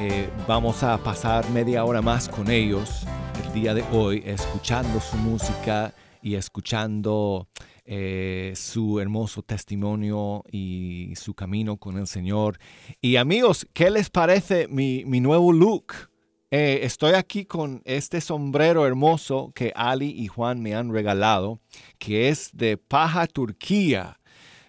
eh, 0.00 0.30
vamos 0.48 0.82
a 0.82 0.96
pasar 0.96 1.48
media 1.50 1.84
hora 1.84 2.00
más 2.00 2.28
con 2.28 2.50
ellos 2.50 3.06
el 3.44 3.52
día 3.52 3.74
de 3.74 3.84
hoy 3.92 4.22
escuchando 4.24 4.98
su 5.00 5.16
música 5.18 5.94
y 6.22 6.36
escuchando 6.36 7.48
eh, 7.84 8.54
su 8.56 9.00
hermoso 9.00 9.42
testimonio 9.42 10.44
y 10.50 11.12
su 11.16 11.34
camino 11.34 11.76
con 11.76 11.98
el 11.98 12.06
Señor. 12.06 12.58
Y 13.02 13.16
amigos, 13.16 13.66
¿qué 13.74 13.90
les 13.90 14.08
parece 14.08 14.66
mi, 14.68 15.04
mi 15.04 15.20
nuevo 15.20 15.52
look? 15.52 16.13
Eh, 16.56 16.84
estoy 16.86 17.14
aquí 17.14 17.46
con 17.46 17.82
este 17.84 18.20
sombrero 18.20 18.86
hermoso 18.86 19.50
que 19.56 19.72
Ali 19.74 20.10
y 20.10 20.28
Juan 20.28 20.62
me 20.62 20.76
han 20.76 20.92
regalado, 20.92 21.58
que 21.98 22.28
es 22.28 22.50
de 22.52 22.76
paja 22.76 23.26
Turquía, 23.26 24.20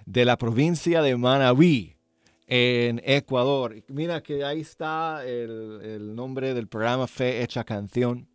de 0.08 0.26
la 0.26 0.36
provincia 0.36 1.04
de 1.04 1.16
Manabí, 1.16 1.96
en 2.48 3.00
Ecuador. 3.06 3.76
Mira 3.88 4.24
que 4.24 4.44
ahí 4.44 4.62
está 4.62 5.24
el, 5.28 5.80
el 5.84 6.16
nombre 6.16 6.56
del 6.56 6.68
programa 6.68 7.06
Fe 7.06 7.44
Hecha 7.44 7.64
Canción. 7.64 8.28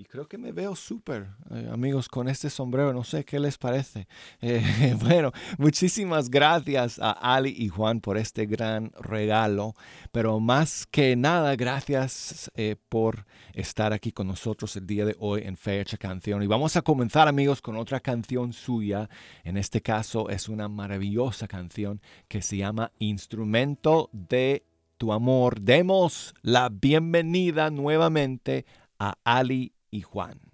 Y 0.00 0.04
creo 0.04 0.28
que 0.28 0.38
me 0.38 0.52
veo 0.52 0.76
súper, 0.76 1.26
eh, 1.50 1.68
amigos, 1.72 2.08
con 2.08 2.28
este 2.28 2.50
sombrero. 2.50 2.92
No 2.92 3.02
sé 3.02 3.24
qué 3.24 3.40
les 3.40 3.58
parece. 3.58 4.06
Eh, 4.40 4.94
bueno, 5.00 5.32
muchísimas 5.58 6.30
gracias 6.30 7.00
a 7.00 7.10
Ali 7.10 7.52
y 7.58 7.68
Juan 7.68 8.00
por 8.00 8.16
este 8.16 8.46
gran 8.46 8.92
regalo. 9.00 9.74
Pero 10.12 10.38
más 10.38 10.86
que 10.86 11.16
nada, 11.16 11.56
gracias 11.56 12.48
eh, 12.54 12.76
por 12.88 13.26
estar 13.52 13.92
aquí 13.92 14.12
con 14.12 14.28
nosotros 14.28 14.76
el 14.76 14.86
día 14.86 15.04
de 15.04 15.16
hoy 15.18 15.42
en 15.44 15.56
Fecha 15.56 15.96
Canción. 15.96 16.44
Y 16.44 16.46
vamos 16.46 16.76
a 16.76 16.82
comenzar, 16.82 17.26
amigos, 17.26 17.60
con 17.60 17.76
otra 17.76 17.98
canción 17.98 18.52
suya. 18.52 19.10
En 19.42 19.56
este 19.56 19.82
caso 19.82 20.28
es 20.28 20.48
una 20.48 20.68
maravillosa 20.68 21.48
canción 21.48 22.00
que 22.28 22.40
se 22.40 22.58
llama 22.58 22.92
Instrumento 23.00 24.10
de 24.12 24.64
tu 24.96 25.12
amor. 25.12 25.60
Demos 25.60 26.36
la 26.42 26.68
bienvenida 26.68 27.70
nuevamente 27.70 28.64
a 29.00 29.16
Ali 29.24 29.72
y 29.90 30.02
Juan. 30.02 30.47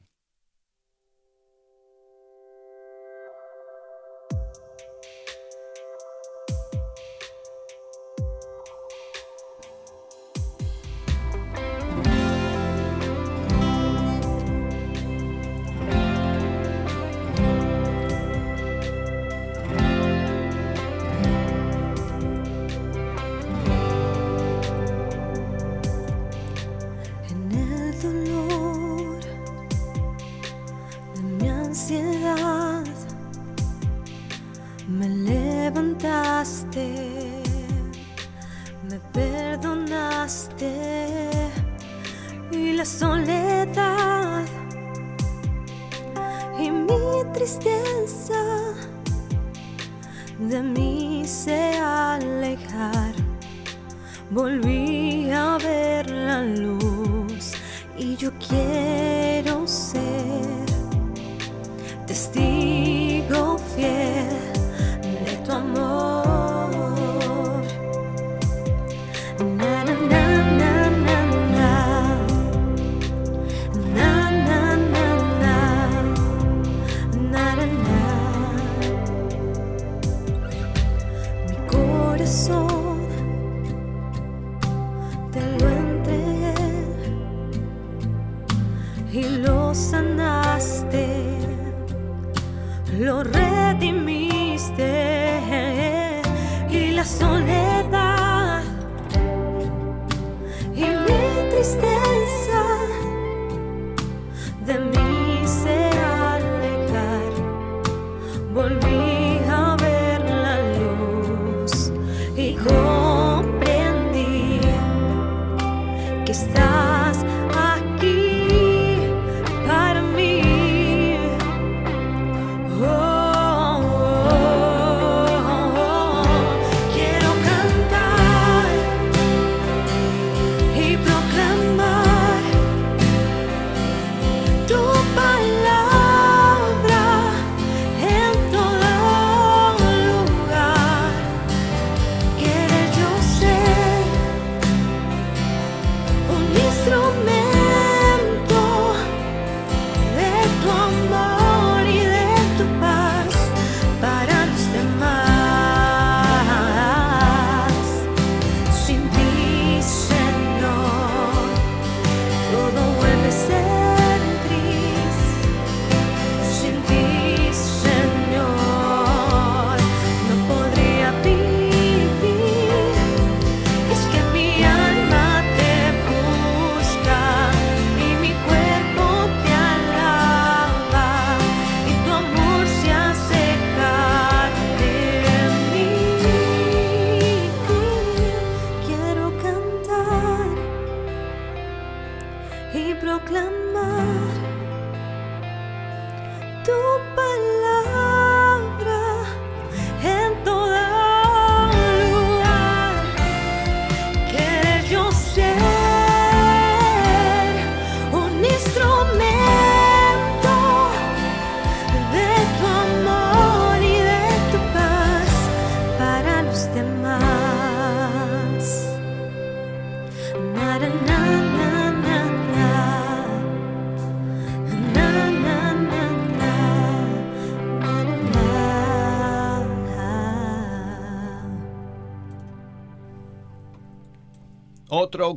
Volví 54.31 55.31
a 55.31 55.59
ver 55.59 56.09
la 56.11 56.43
luz 56.43 57.53
y 57.99 58.17
yo 58.17 58.31
quiero 58.39 59.04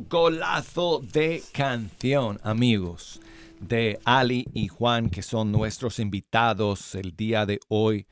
golazo 0.08 1.00
de 1.00 1.42
canción, 1.52 2.40
amigos, 2.42 3.20
de 3.60 3.98
Ali 4.04 4.46
y 4.54 4.68
Juan, 4.68 5.10
que 5.10 5.22
son 5.22 5.52
nuestros 5.52 5.98
invitados 5.98 6.94
el 6.94 7.14
día 7.14 7.44
de 7.44 7.60
hoy 7.68 8.06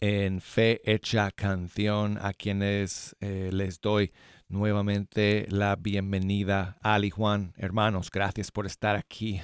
en 0.00 0.40
Fe 0.40 0.80
Hecha 0.84 1.30
Canción, 1.30 2.18
a 2.20 2.32
quienes 2.32 3.14
eh, 3.20 3.50
les 3.52 3.80
doy 3.80 4.12
nuevamente 4.48 5.46
la 5.48 5.76
bienvenida. 5.76 6.78
Ali, 6.82 7.10
Juan, 7.10 7.52
hermanos, 7.56 8.10
gracias 8.10 8.50
por 8.50 8.66
estar 8.66 8.96
aquí. 8.96 9.40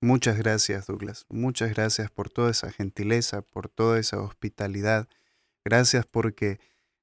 Muchas 0.00 0.38
gracias, 0.38 0.88
Douglas. 0.88 1.24
Muchas 1.28 1.70
gracias 1.70 2.10
por 2.10 2.30
toda 2.30 2.50
esa 2.50 2.72
gentileza, 2.72 3.42
por 3.42 3.68
toda 3.68 4.00
esa 4.00 4.20
hospitalidad. 4.20 5.08
Gracias 5.64 6.04
porque 6.04 6.58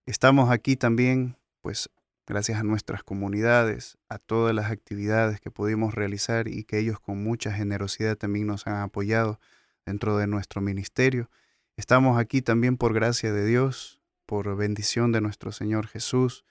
estamos 0.06 0.50
aquí 0.50 0.76
también, 0.76 1.38
pues 1.62 1.90
gracias 2.28 2.60
a 2.60 2.64
nuestras 2.64 3.04
comunidades, 3.04 3.98
a 4.10 4.18
todas 4.18 4.54
las 4.56 4.72
actividades 4.72 5.40
que 5.40 5.52
pudimos 5.52 5.94
realizar 5.94 6.48
y 6.48 6.64
que 6.64 6.80
ellos 6.80 7.00
con 7.00 7.24
mucha 7.24 7.52
generosidad 7.52 8.18
también 8.18 8.48
nos 8.48 8.68
han 8.68 8.78
apoyado 8.78 9.40
dentro 9.86 10.18
de 10.18 10.28
nuestro 10.28 10.62
ministerio. 10.62 11.30
Estamos 11.78 12.18
aquí 12.18 12.42
también 12.42 12.78
por 12.78 12.94
gracia 12.94 13.32
de 13.32 13.46
Dios, 13.46 14.02
por 14.26 14.56
bendición 14.56 15.12
de 15.12 15.22
nuestro 15.22 15.52
Señor 15.52 15.88
Jesús, 15.88 16.46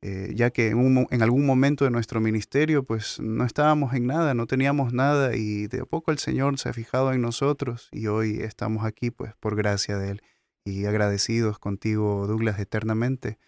eh, 0.00 0.32
ya 0.34 0.50
que 0.50 0.68
en, 0.68 1.06
en 1.10 1.22
algún 1.22 1.44
momento 1.44 1.84
de 1.84 1.90
nuestro 1.90 2.20
ministerio 2.20 2.84
pues 2.84 3.18
no 3.18 3.44
estábamos 3.44 3.94
en 3.94 4.06
nada, 4.06 4.32
no 4.34 4.46
teníamos 4.46 4.92
nada 4.92 5.34
y 5.34 5.66
de 5.66 5.80
a 5.80 5.84
poco 5.84 6.12
el 6.12 6.18
Señor 6.18 6.58
se 6.58 6.68
ha 6.68 6.72
fijado 6.72 7.12
en 7.12 7.20
nosotros 7.20 7.88
y 7.90 8.06
hoy 8.06 8.40
estamos 8.40 8.84
aquí 8.84 9.10
pues 9.10 9.34
por 9.40 9.56
gracia 9.56 9.98
de 9.98 10.12
Él 10.12 10.22
y 10.64 10.84
agradecidos 10.84 11.58
contigo 11.58 12.26
Douglas 12.26 12.60
eternamente, 12.60 13.38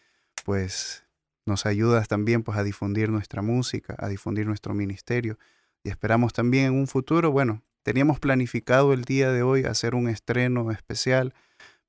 pues 0.44 1.04
nos 1.46 1.66
ayudas 1.66 2.08
también 2.08 2.42
pues 2.42 2.58
a 2.58 2.62
difundir 2.62 3.08
nuestra 3.08 3.42
música, 3.42 3.94
a 3.98 4.08
difundir 4.08 4.46
nuestro 4.46 4.74
ministerio. 4.74 5.38
Y 5.82 5.88
esperamos 5.88 6.32
también 6.32 6.66
en 6.66 6.74
un 6.74 6.86
futuro, 6.86 7.32
bueno, 7.32 7.62
teníamos 7.82 8.20
planificado 8.20 8.92
el 8.92 9.04
día 9.04 9.32
de 9.32 9.42
hoy 9.42 9.64
hacer 9.64 9.94
un 9.94 10.08
estreno 10.08 10.70
especial, 10.70 11.34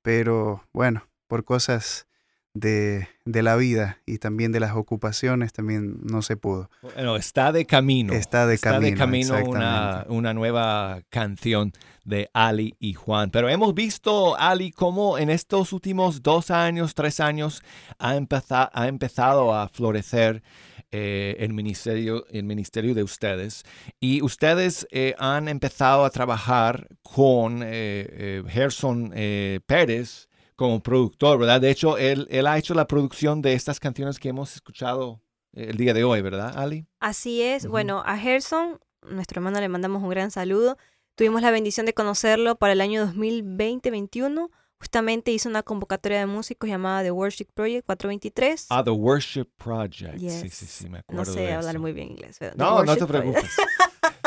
pero 0.02 0.66
bueno, 0.72 1.06
por 1.26 1.44
cosas 1.44 2.06
de, 2.54 3.08
de 3.24 3.42
la 3.42 3.56
vida 3.56 3.98
y 4.04 4.18
también 4.18 4.52
de 4.52 4.60
las 4.60 4.72
ocupaciones 4.76 5.52
también 5.52 5.98
no 6.02 6.20
se 6.22 6.36
pudo. 6.36 6.68
Bueno, 6.82 7.16
está 7.16 7.50
de 7.52 7.64
camino. 7.66 8.12
Está 8.12 8.46
de 8.46 8.54
Está 8.54 8.78
de 8.78 8.94
camino, 8.94 9.34
camino 9.34 9.50
una, 9.50 10.04
una 10.08 10.34
nueva 10.34 11.00
canción 11.08 11.72
de 12.04 12.28
Ali 12.34 12.74
y 12.78 12.94
Juan. 12.94 13.30
Pero 13.30 13.48
hemos 13.48 13.74
visto, 13.74 14.36
Ali, 14.36 14.70
cómo 14.70 15.18
en 15.18 15.30
estos 15.30 15.72
últimos 15.72 16.22
dos 16.22 16.50
años, 16.50 16.94
tres 16.94 17.20
años, 17.20 17.62
ha, 17.98 18.16
empeza- 18.16 18.70
ha 18.72 18.88
empezado 18.88 19.54
a 19.54 19.68
florecer 19.68 20.42
eh, 20.90 21.36
el, 21.38 21.54
ministerio, 21.54 22.26
el 22.30 22.42
ministerio 22.44 22.94
de 22.94 23.02
ustedes. 23.02 23.64
Y 23.98 24.20
ustedes 24.20 24.86
eh, 24.90 25.14
han 25.18 25.48
empezado 25.48 26.04
a 26.04 26.10
trabajar 26.10 26.88
con 27.02 27.62
eh, 27.62 27.66
eh, 27.70 28.42
Gerson 28.48 29.10
eh, 29.14 29.60
Pérez 29.64 30.28
como 30.56 30.82
productor, 30.82 31.38
¿verdad? 31.38 31.60
De 31.60 31.70
hecho, 31.70 31.98
él, 31.98 32.26
él 32.30 32.46
ha 32.46 32.58
hecho 32.58 32.74
la 32.74 32.86
producción 32.86 33.42
de 33.42 33.54
estas 33.54 33.80
canciones 33.80 34.18
que 34.18 34.28
hemos 34.28 34.54
escuchado 34.54 35.20
eh, 35.54 35.66
el 35.70 35.76
día 35.76 35.94
de 35.94 36.04
hoy, 36.04 36.22
¿verdad, 36.22 36.56
Ali? 36.58 36.86
Así 37.00 37.42
es. 37.42 37.64
Ujú. 37.64 37.72
Bueno, 37.72 38.02
a 38.06 38.16
Gerson, 38.18 38.78
nuestro 39.02 39.40
hermano, 39.40 39.60
le 39.60 39.68
mandamos 39.68 40.02
un 40.02 40.08
gran 40.10 40.30
saludo. 40.30 40.76
Tuvimos 41.14 41.42
la 41.42 41.50
bendición 41.50 41.84
de 41.86 41.94
conocerlo 41.94 42.56
para 42.56 42.72
el 42.72 42.80
año 42.80 43.06
2020-21. 43.12 44.50
Justamente 44.78 45.30
hizo 45.30 45.48
una 45.48 45.62
convocatoria 45.62 46.18
de 46.18 46.26
músicos 46.26 46.68
llamada 46.68 47.02
The 47.02 47.12
Worship 47.12 47.46
Project 47.54 47.86
423. 47.86 48.66
Ah, 48.70 48.82
The 48.82 48.90
Worship 48.90 49.46
Project. 49.56 50.18
Sí, 50.18 50.26
Yes. 50.26 50.54
sí, 50.54 50.66
sí, 50.66 50.84
me 50.86 50.90
no 50.90 50.98
acuerdo 51.00 51.32
sé 51.34 51.40
de 51.40 51.52
hablar 51.52 51.74
eso. 51.74 51.80
muy 51.80 51.92
bien 51.92 52.08
inglés. 52.12 52.36
pero 52.38 52.54
No, 52.56 52.82
no 52.84 52.96
te 52.96 53.06
preocupes. 53.06 53.44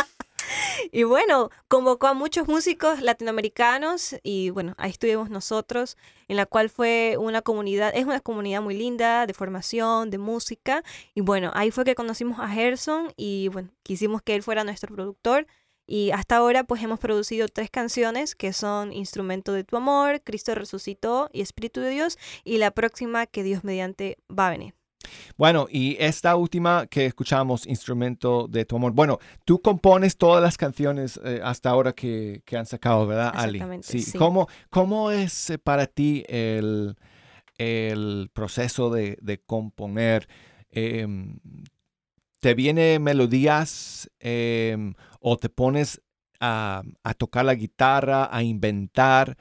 Y 0.92 1.04
bueno, 1.04 1.50
convocó 1.68 2.08
a 2.08 2.14
muchos 2.14 2.48
músicos 2.48 3.02
latinoamericanos 3.02 4.16
y 4.24 4.50
bueno, 4.50 4.76
ahí 4.78 4.92
estuvimos 4.92 5.30
nosotros, 5.30 5.98
en 6.28 6.38
la 6.38 6.46
cual 6.46 6.70
fue 6.70 7.18
una 7.20 7.42
comunidad, 7.42 7.92
es 7.96 8.06
una 8.06 8.20
comunidad 8.20 8.62
muy 8.62 8.76
linda 8.76 9.26
de 9.26 9.34
formación, 9.34 10.10
de 10.10 10.18
música. 10.18 10.84
Y 11.14 11.22
bueno, 11.22 11.52
ahí 11.54 11.72
fue 11.72 11.86
que 11.86 11.96
conocimos 11.96 12.40
a 12.40 12.48
Gerson 12.48 13.14
y 13.18 13.50
bueno, 13.50 13.70
quisimos 13.84 14.22
que 14.22 14.36
él 14.36 14.44
fuera 14.44 14.64
nuestro 14.64 14.94
productor. 14.94 15.48
Y 15.88 16.12
hasta 16.12 16.38
ahora 16.38 16.64
pues 16.64 16.82
hemos 16.82 17.00
producido 17.00 17.48
tres 17.48 17.70
canciones 17.70 18.34
que 18.36 18.54
son 18.54 18.92
Instrumento 18.92 19.54
de 19.54 19.64
tu 19.64 19.78
amor, 19.78 20.22
Cristo 20.24 20.56
resucitó 20.56 21.30
y 21.32 21.42
Espíritu 21.42 21.80
de 21.82 21.90
Dios. 21.90 22.18
Y 22.44 22.58
la 22.58 22.72
próxima 22.72 23.28
que 23.28 23.44
Dios 23.44 23.64
mediante 23.64 24.18
va 24.30 24.48
a 24.48 24.52
venir. 24.52 24.74
Bueno, 25.38 25.68
y 25.70 25.98
esta 26.00 26.36
última 26.36 26.88
que 26.88 27.06
escuchamos, 27.06 27.66
Instrumento 27.68 28.48
de 28.48 28.66
tu 28.66 28.76
Amor. 28.76 28.94
Bueno, 28.94 29.20
tú 29.44 29.62
compones 29.62 30.18
todas 30.18 30.42
las 30.42 30.58
canciones 30.58 31.20
eh, 31.24 31.42
hasta 31.44 31.70
ahora 31.70 31.94
que, 31.94 32.42
que 32.46 32.58
han 32.58 32.66
sacado, 32.66 33.06
¿verdad, 33.08 33.32
Ali? 33.36 33.58
Exactamente, 33.58 33.88
Sí. 33.88 34.02
sí. 34.02 34.18
¿Cómo, 34.18 34.48
cómo 34.70 35.12
es 35.12 35.50
eh, 35.50 35.58
para 35.58 35.88
ti 35.88 36.24
el, 36.28 36.96
el 37.58 38.30
proceso 38.34 38.90
de, 38.90 39.18
de 39.22 39.40
componer? 39.40 40.28
Em, 40.72 41.38
¿te 42.40 42.54
viene 42.54 43.00
melodías 43.00 44.10
em, 44.20 44.94
o 45.20 45.38
te 45.38 45.50
pones 45.50 46.02
a, 46.40 46.84
tocar 47.18 47.46
la 47.46 47.56
guitarra, 47.56 48.30
a 48.32 48.44
inventar? 48.44 49.38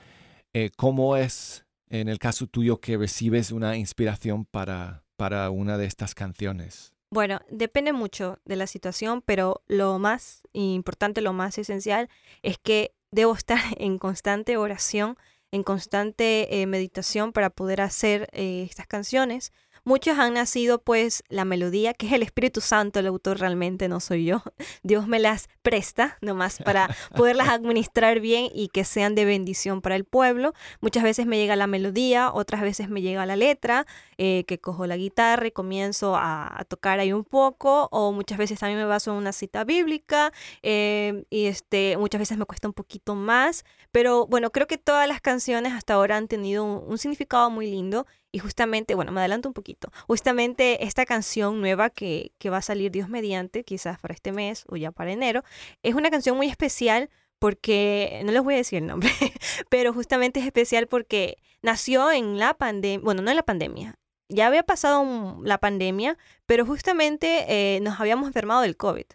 Eh, 0.53 0.71
¿Cómo 0.77 1.17
es 1.17 1.67
en 1.91 2.09
el 2.09 2.19
caso 2.19 2.47
tuyo 2.47 2.81
que 2.81 2.97
recibes 2.97 3.51
una 3.53 3.77
inspiración 3.77 4.47
para, 4.47 5.04
para 5.17 5.51
una 5.51 5.79
de 5.79 5.87
estas 5.87 6.15
canciones? 6.15 6.93
Bueno, 7.11 7.41
depende 7.49 7.93
mucho 7.93 8.41
de 8.45 8.57
la 8.57 8.67
situación, 8.67 9.23
pero 9.23 9.63
lo 9.69 9.99
más 9.99 10.43
importante, 10.53 11.21
lo 11.21 11.33
más 11.33 11.59
esencial 11.59 12.09
es 12.43 12.59
que 12.59 12.95
debo 13.13 13.35
estar 13.35 13.59
en 13.79 13.99
constante 13.99 14.57
oración, 14.57 15.17
en 15.53 15.63
constante 15.63 16.61
eh, 16.61 16.67
meditación 16.67 17.33
para 17.33 17.51
poder 17.51 17.81
hacer 17.81 18.29
eh, 18.33 18.67
estas 18.69 18.89
canciones, 18.89 19.53
Muchos 19.87 20.19
han 20.19 20.33
nacido 20.33 20.79
pues 20.79 21.23
la 21.29 21.45
melodía, 21.45 21.93
que 21.93 22.07
es 22.07 22.13
el 22.13 22.23
Espíritu 22.23 22.63
Santo, 22.63 23.01
el 23.01 23.07
autor 23.07 23.39
realmente 23.39 23.87
no 23.87 24.01
soy 24.01 24.25
yo. 24.25 24.43
Dios 24.83 25.07
me 25.07 25.19
las 25.19 25.49
presta 25.61 26.17
nomás 26.23 26.59
para 26.65 26.89
poderlas 27.15 27.51
administrar 27.51 28.21
bien 28.21 28.49
y 28.55 28.69
que 28.69 28.85
sean 28.85 29.15
de 29.15 29.27
bendición 29.27 29.83
para 29.83 29.97
el 29.97 30.05
pueblo. 30.05 30.55
Muchas 30.81 31.03
veces 31.03 31.27
me 31.27 31.37
llega 31.37 31.55
la 31.55 31.67
melodía, 31.67 32.33
otras 32.33 32.63
veces 32.63 32.89
me 32.89 33.03
llega 33.03 33.27
la 33.27 33.37
letra, 33.37 33.87
eh, 34.17 34.45
que 34.47 34.59
cojo 34.59 34.87
la 34.87 34.97
guitarra 34.97 35.49
y 35.49 35.51
comienzo 35.51 36.17
a, 36.17 36.65
tocar 36.69 36.99
ahí 36.99 37.13
un 37.13 37.25
poco, 37.25 37.89
o 37.93 38.13
muchas 38.13 38.39
veces 38.39 38.59
también 38.59 38.79
me 38.79 38.87
baso 38.87 39.11
en 39.11 39.19
una 39.19 39.33
cita 39.33 39.65
bíblica 39.65 40.33
eh, 40.63 41.25
y 41.29 41.45
este, 41.45 41.99
muchas 41.99 42.21
veces 42.21 42.39
me 42.39 42.47
cuesta 42.47 42.69
un 42.69 42.75
poquito 42.75 43.15
más, 43.15 43.65
pero 43.93 44.27
bueno, 44.27 44.51
creo 44.51 44.67
que 44.67 44.79
todas 44.79 45.07
las 45.07 45.21
canciones 45.21 45.75
hasta 45.75 45.93
ahora 45.93 46.17
han 46.17 46.27
tenido 46.27 46.65
un 46.65 46.97
significado 46.97 47.51
muy 47.51 47.71
lindo 47.71 48.07
y 48.35 48.41
justamente, 48.41 48.97
bueno, 48.97 49.13
me 49.13 49.21
adelanto 49.21 49.49
un 49.49 49.53
poquito, 49.53 49.93
justamente 50.09 50.85
esta 50.85 51.07
canción 51.07 51.61
nueva 51.61 51.89
que, 51.89 52.33
que 52.39 52.51
va 52.51 52.57
a 52.57 52.63
salir 52.63 52.91
Dios 52.91 53.09
mediante, 53.09 53.63
quizás 53.63 54.01
para 54.01 54.13
este 54.13 54.33
mes 54.33 54.65
o 54.67 54.75
ya 54.75 54.91
para 54.91 55.13
enero, 55.13 55.45
es 55.85 55.95
una 55.95 56.11
canción 56.11 56.37
muy 56.37 56.49
especial 56.49 57.11
porque, 57.39 58.23
no 58.25 58.33
les 58.33 58.43
voy 58.43 58.55
a 58.55 58.57
decir 58.57 58.79
el 58.79 58.87
nombre, 58.87 59.09
pero 59.69 59.93
justamente 59.93 60.41
es 60.41 60.47
especial 60.47 60.89
porque 60.89 61.37
nació 61.63 62.11
en 62.11 62.41
la 62.41 62.55
pandemia, 62.55 63.05
bueno, 63.05 63.23
no 63.23 63.31
en 63.31 63.37
la 63.37 63.45
pandemia, 63.45 63.95
ya 64.29 64.49
había 64.49 64.65
pasado 64.65 65.39
la 65.45 65.59
pandemia, 65.59 66.19
pero 66.45 66.67
justamente 66.67 67.45
eh, 67.47 67.79
nos 67.83 68.01
habíamos 68.01 68.27
enfermado 68.27 68.63
del 68.63 68.77
COVID. 68.77 69.07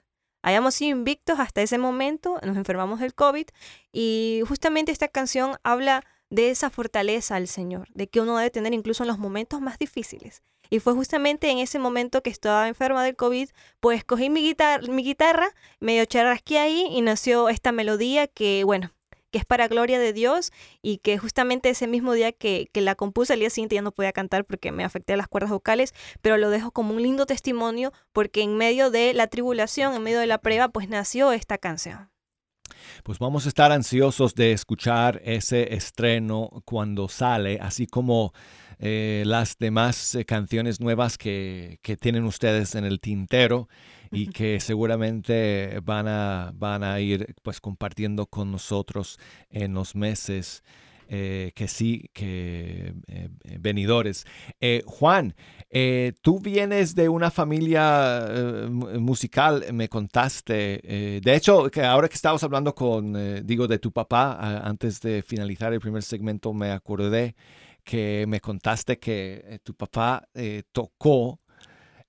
Habíamos 0.43 0.75
sido 0.75 0.97
invictos 0.97 1.39
hasta 1.39 1.61
ese 1.61 1.77
momento, 1.77 2.39
nos 2.45 2.55
enfermamos 2.55 3.01
del 3.01 3.13
COVID 3.13 3.47
y 3.91 4.43
justamente 4.47 4.93
esta 4.93 5.09
canción 5.09 5.57
habla 5.63 6.05
de 6.29 6.49
esa 6.49 6.69
fortaleza 6.69 7.35
al 7.35 7.47
Señor, 7.47 7.87
de 7.93 8.07
que 8.07 8.21
uno 8.21 8.37
debe 8.37 8.49
tener 8.49 8.73
incluso 8.73 9.03
en 9.03 9.07
los 9.07 9.17
momentos 9.17 9.61
más 9.61 9.79
difíciles. 9.79 10.43
Y 10.69 10.79
fue 10.79 10.93
justamente 10.93 11.49
en 11.49 11.57
ese 11.57 11.79
momento 11.79 12.21
que 12.21 12.29
estaba 12.29 12.67
enferma 12.67 13.03
del 13.03 13.15
COVID, 13.15 13.49
pues 13.79 14.03
cogí 14.03 14.29
mi, 14.29 14.41
guitarra, 14.41 14.83
mi 14.87 15.03
guitarra, 15.03 15.55
medio 15.79 16.05
charrasqué 16.05 16.59
ahí 16.59 16.87
y 16.91 17.01
nació 17.01 17.49
esta 17.49 17.71
melodía 17.71 18.27
que, 18.27 18.63
bueno, 18.63 18.91
que 19.31 19.39
es 19.39 19.45
para 19.45 19.67
gloria 19.67 19.99
de 19.99 20.13
Dios 20.13 20.51
y 20.81 20.97
que 20.97 21.17
justamente 21.17 21.69
ese 21.69 21.87
mismo 21.87 22.13
día 22.13 22.31
que, 22.31 22.69
que 22.71 22.81
la 22.81 22.95
compuse, 22.95 23.33
el 23.33 23.39
día 23.39 23.49
siguiente 23.49 23.75
ya 23.75 23.81
no 23.81 23.91
podía 23.91 24.11
cantar 24.11 24.45
porque 24.45 24.71
me 24.71 24.83
afecté 24.83 25.13
a 25.13 25.17
las 25.17 25.27
cuerdas 25.27 25.51
vocales, 25.51 25.93
pero 26.21 26.37
lo 26.37 26.51
dejo 26.51 26.71
como 26.71 26.93
un 26.93 27.01
lindo 27.01 27.25
testimonio 27.25 27.91
porque 28.11 28.41
en 28.41 28.55
medio 28.55 28.91
de 28.91 29.13
la 29.13 29.27
tribulación, 29.27 29.95
en 29.95 30.03
medio 30.03 30.19
de 30.19 30.27
la 30.27 30.39
prueba, 30.39 30.69
pues 30.69 30.87
nació 30.87 31.31
esta 31.31 31.57
canción. 31.57 32.09
Pues 33.03 33.19
vamos 33.19 33.45
a 33.45 33.49
estar 33.49 33.71
ansiosos 33.71 34.35
de 34.35 34.51
escuchar 34.51 35.21
ese 35.23 35.73
estreno 35.73 36.61
cuando 36.65 37.07
sale, 37.07 37.59
así 37.61 37.87
como 37.87 38.33
eh, 38.79 39.23
las 39.25 39.57
demás 39.57 40.15
eh, 40.15 40.25
canciones 40.25 40.79
nuevas 40.79 41.17
que, 41.17 41.79
que, 41.81 41.97
tienen 41.97 42.23
ustedes 42.23 42.75
en 42.75 42.85
el 42.85 42.99
tintero 42.99 43.67
y 44.11 44.27
que 44.27 44.59
seguramente 44.59 45.79
van 45.83 46.07
a, 46.07 46.51
van 46.55 46.83
a 46.83 46.99
ir 46.99 47.35
pues 47.43 47.59
compartiendo 47.59 48.25
con 48.25 48.51
nosotros 48.51 49.19
en 49.49 49.73
los 49.73 49.95
meses 49.95 50.63
eh, 51.11 51.53
que 51.55 51.67
sí, 51.67 52.07
que 52.13 52.93
eh, 53.07 53.29
eh, 53.43 53.57
venidores. 53.59 54.27
Juan, 54.85 55.33
tú 56.21 56.39
vienes 56.39 56.93
de 56.93 57.09
una 57.09 57.31
familia 57.31 58.67
musical, 58.69 59.65
me 59.73 59.89
contaste. 59.89 61.19
de 61.23 61.35
hecho, 61.35 61.71
que 61.71 61.83
ahora 61.83 62.07
que 62.07 62.13
estábamos 62.15 62.43
hablando 62.43 62.75
con, 62.75 63.45
digo, 63.45 63.67
de 63.67 63.79
tu 63.79 63.91
papá, 63.91 64.61
antes 64.63 65.01
de 65.01 65.23
finalizar 65.23 65.73
el 65.73 65.79
primer 65.79 66.03
segmento, 66.03 66.53
me 66.53 66.71
acordé 66.71 67.35
que 67.83 68.25
me 68.27 68.39
contaste 68.39 68.99
que 68.99 69.59
tu 69.63 69.73
papá 69.73 70.27
tocó, 70.71 71.39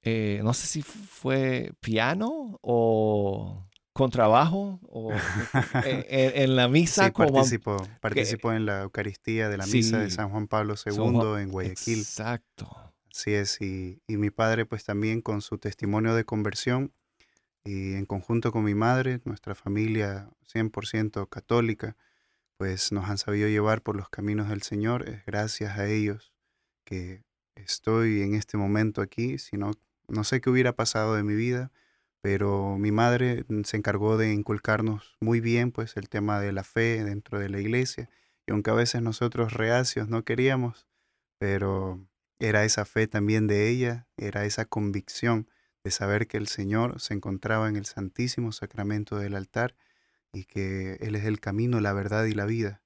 no 0.04 0.52
sé 0.52 0.66
si 0.66 0.82
fue 0.82 1.72
piano 1.80 2.58
o 2.60 3.69
con 3.92 4.10
trabajo 4.10 4.80
o 4.82 5.12
en, 5.84 6.56
la 6.56 6.68
misa. 6.68 7.06
Sí, 7.06 7.12
participó, 7.12 7.76
participó 8.00 8.52
en 8.52 8.66
la 8.66 8.82
Eucaristía 8.82 9.48
de 9.48 9.58
la 9.58 9.66
misa 9.66 9.98
de 9.98 10.10
San 10.10 10.30
Juan 10.30 10.46
Pablo 10.46 10.74
II 10.84 11.40
en 11.40 11.50
Guayaquil. 11.50 12.00
Exacto. 12.00 12.68
Así 13.12 13.34
es, 13.34 13.60
y, 13.60 14.00
y, 14.06 14.16
mi 14.16 14.30
padre 14.30 14.66
pues 14.66 14.84
también 14.84 15.20
con 15.20 15.42
su 15.42 15.58
testimonio 15.58 16.14
de 16.14 16.24
conversión 16.24 16.92
y 17.64 17.94
en 17.94 18.06
conjunto 18.06 18.52
con 18.52 18.64
mi 18.64 18.74
madre, 18.74 19.20
nuestra 19.24 19.54
familia 19.54 20.30
100% 20.52 21.28
católica, 21.28 21.96
pues 22.56 22.92
nos 22.92 23.10
han 23.10 23.18
sabido 23.18 23.48
llevar 23.48 23.82
por 23.82 23.96
los 23.96 24.08
caminos 24.08 24.48
del 24.48 24.62
Señor. 24.62 25.08
Es 25.08 25.24
gracias 25.26 25.76
a 25.78 25.88
ellos 25.88 26.32
que 26.84 27.24
estoy 27.56 28.22
en 28.22 28.34
este 28.34 28.56
momento 28.56 29.02
aquí, 29.02 29.38
si 29.38 29.56
no, 29.56 29.72
no 30.08 30.24
sé 30.24 30.40
qué 30.40 30.50
hubiera 30.50 30.74
pasado 30.74 31.14
de 31.14 31.22
mi 31.22 31.34
vida 31.34 31.72
pero 32.20 32.76
mi 32.78 32.92
madre 32.92 33.44
mm, 33.48 33.62
se 33.62 33.76
encargó 33.76 34.16
de 34.16 34.32
inculcarnos 34.32 35.16
muy 35.20 35.40
bien 35.40 35.72
pues 35.72 35.96
el 35.96 36.08
tema 36.08 36.40
de 36.40 36.52
la 36.52 36.64
fe 36.64 37.02
dentro 37.04 37.38
de 37.38 37.48
la 37.48 37.60
iglesia 37.60 38.10
y 38.46 38.52
aunque 38.52 38.70
a 38.70 38.74
veces 38.74 39.02
nosotros 39.02 39.52
reacios 39.52 40.08
no 40.08 40.24
queríamos, 40.24 40.86
pero 41.38 42.00
era 42.38 42.64
esa 42.64 42.84
fe 42.84 43.06
también 43.06 43.46
de 43.46 43.68
ella, 43.68 44.08
era 44.16 44.44
esa 44.44 44.64
convicción 44.64 45.48
de 45.84 45.90
saber 45.90 46.26
que 46.26 46.36
el 46.36 46.48
Señor 46.48 47.00
se 47.00 47.14
encontraba 47.14 47.68
en 47.68 47.76
el 47.76 47.86
santísimo 47.86 48.52
sacramento 48.52 49.18
del 49.18 49.34
altar 49.34 49.76
y 50.32 50.44
que 50.44 50.94
Él 51.00 51.16
es 51.16 51.24
el 51.24 51.40
camino, 51.40 51.80
la 51.80 51.92
verdad 51.92 52.24
y 52.24 52.32
la 52.32 52.46
vida. 52.46 52.82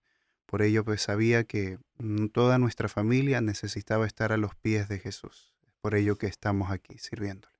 Por 0.46 0.62
ello 0.62 0.84
pues 0.84 1.02
sabía 1.02 1.44
que 1.44 1.78
mm, 1.98 2.26
toda 2.28 2.58
nuestra 2.58 2.88
familia 2.88 3.40
necesitaba 3.40 4.06
estar 4.06 4.32
a 4.32 4.36
los 4.36 4.54
pies 4.54 4.88
de 4.88 4.98
Jesús. 4.98 5.54
Por 5.80 5.94
ello 5.94 6.16
que 6.16 6.26
estamos 6.26 6.70
aquí 6.70 6.98
sirviendo. 6.98 7.53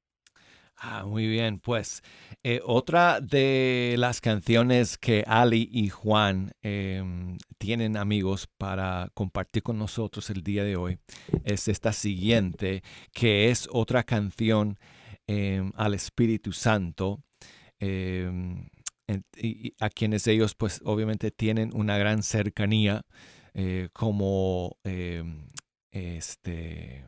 Ah, 0.76 1.04
muy 1.06 1.26
bien. 1.26 1.60
Pues 1.60 2.02
eh, 2.42 2.60
otra 2.64 3.20
de 3.20 3.94
las 3.98 4.20
canciones 4.20 4.98
que 4.98 5.24
Ali 5.26 5.68
y 5.72 5.88
Juan 5.88 6.52
em, 6.62 7.38
tienen 7.58 7.96
amigos 7.96 8.48
para 8.58 9.08
compartir 9.14 9.62
con 9.62 9.78
nosotros 9.78 10.28
el 10.30 10.42
día 10.42 10.64
de 10.64 10.76
hoy 10.76 10.98
es 11.44 11.68
esta 11.68 11.92
siguiente, 11.92 12.82
que 13.12 13.50
es 13.50 13.68
otra 13.72 14.02
canción 14.02 14.78
em, 15.26 15.72
al 15.76 15.94
Espíritu 15.94 16.52
Santo. 16.52 17.22
Em, 17.78 18.68
a 19.80 19.90
quienes 19.90 20.26
ellos 20.26 20.54
pues 20.54 20.80
obviamente 20.84 21.30
tienen 21.30 21.70
una 21.74 21.98
gran 21.98 22.22
cercanía 22.22 23.02
eh, 23.52 23.88
como 23.92 24.78
este 25.92 27.04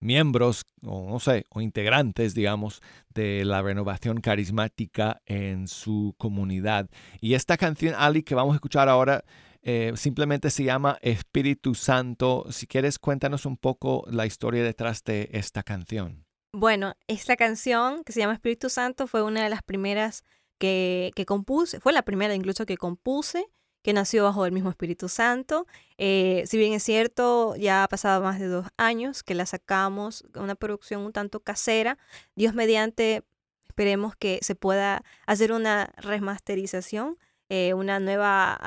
miembros 0.00 0.64
o 0.82 1.10
no 1.10 1.20
sé, 1.20 1.44
o 1.50 1.60
integrantes, 1.60 2.34
digamos, 2.34 2.82
de 3.14 3.44
la 3.44 3.62
renovación 3.62 4.20
carismática 4.20 5.20
en 5.26 5.68
su 5.68 6.14
comunidad. 6.18 6.88
Y 7.20 7.34
esta 7.34 7.56
canción, 7.56 7.94
Ali, 7.96 8.22
que 8.22 8.34
vamos 8.34 8.52
a 8.52 8.56
escuchar 8.56 8.88
ahora, 8.88 9.24
eh, 9.62 9.92
simplemente 9.96 10.50
se 10.50 10.64
llama 10.64 10.98
Espíritu 11.02 11.74
Santo. 11.74 12.46
Si 12.50 12.66
quieres, 12.66 12.98
cuéntanos 12.98 13.44
un 13.44 13.56
poco 13.56 14.04
la 14.10 14.26
historia 14.26 14.62
detrás 14.62 15.02
de 15.04 15.28
esta 15.32 15.62
canción. 15.62 16.24
Bueno, 16.52 16.94
esta 17.06 17.36
canción 17.36 18.04
que 18.04 18.12
se 18.12 18.20
llama 18.20 18.34
Espíritu 18.34 18.70
Santo 18.70 19.06
fue 19.06 19.22
una 19.22 19.42
de 19.42 19.50
las 19.50 19.62
primeras 19.62 20.24
que, 20.58 21.12
que 21.14 21.26
compuse, 21.26 21.80
fue 21.80 21.92
la 21.92 22.02
primera 22.02 22.34
incluso 22.34 22.66
que 22.66 22.76
compuse 22.76 23.46
que 23.88 23.94
nació 23.94 24.24
bajo 24.24 24.44
el 24.44 24.52
mismo 24.52 24.68
Espíritu 24.68 25.08
Santo. 25.08 25.66
Eh, 25.96 26.44
si 26.46 26.58
bien 26.58 26.74
es 26.74 26.82
cierto, 26.82 27.56
ya 27.56 27.84
ha 27.84 27.88
pasado 27.88 28.22
más 28.22 28.38
de 28.38 28.46
dos 28.46 28.66
años 28.76 29.22
que 29.22 29.34
la 29.34 29.46
sacamos, 29.46 30.26
una 30.34 30.56
producción 30.56 31.00
un 31.00 31.12
tanto 31.14 31.40
casera, 31.40 31.96
Dios 32.36 32.52
mediante, 32.52 33.24
esperemos 33.66 34.14
que 34.14 34.40
se 34.42 34.54
pueda 34.54 35.04
hacer 35.26 35.52
una 35.52 35.90
remasterización, 35.96 37.16
eh, 37.48 37.72
una 37.72 37.98
nueva 37.98 38.60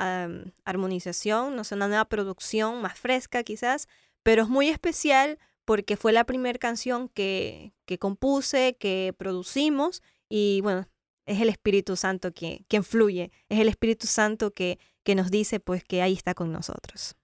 armonización, 0.64 1.54
no 1.54 1.62
sé, 1.62 1.76
una 1.76 1.86
nueva 1.86 2.06
producción 2.06 2.82
más 2.82 2.98
fresca 2.98 3.44
quizás, 3.44 3.86
pero 4.24 4.42
es 4.42 4.48
muy 4.48 4.70
especial 4.70 5.38
porque 5.64 5.96
fue 5.96 6.12
la 6.12 6.24
primera 6.24 6.58
canción 6.58 7.08
que, 7.08 7.74
que 7.84 7.96
compuse, 7.96 8.76
que 8.76 9.14
producimos 9.16 10.02
y 10.28 10.62
bueno, 10.62 10.88
es 11.26 11.40
el 11.40 11.48
Espíritu 11.48 11.96
Santo 11.96 12.32
que, 12.32 12.64
que 12.68 12.76
influye, 12.76 13.30
es 13.48 13.58
el 13.60 13.68
Espíritu 13.68 14.06
Santo 14.06 14.52
que 14.52 14.78
que 15.02 15.14
nos 15.14 15.30
dice 15.30 15.60
pues 15.60 15.84
que 15.84 16.02
ahí 16.02 16.12
está 16.12 16.34
con 16.34 16.52
nosotros. 16.52 17.16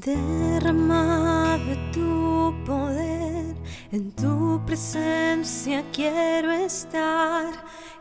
Derrama 0.00 1.58
de 1.58 1.76
tu 1.92 2.54
poder, 2.64 3.54
en 3.92 4.10
tu 4.12 4.58
presencia 4.64 5.84
quiero 5.92 6.50
estar. 6.50 7.52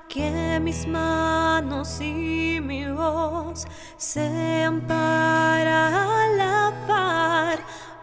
Que 0.07 0.61
mis 0.61 0.87
manos 0.87 1.99
y 1.99 2.61
mi 2.61 2.89
voz 2.89 3.67
sean 3.97 4.79
para 4.87 6.23
alabar. 6.23 7.59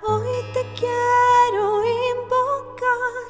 Hoy 0.07 0.28
te 0.53 0.61
quiero 0.78 1.82
invocar, 2.12 3.28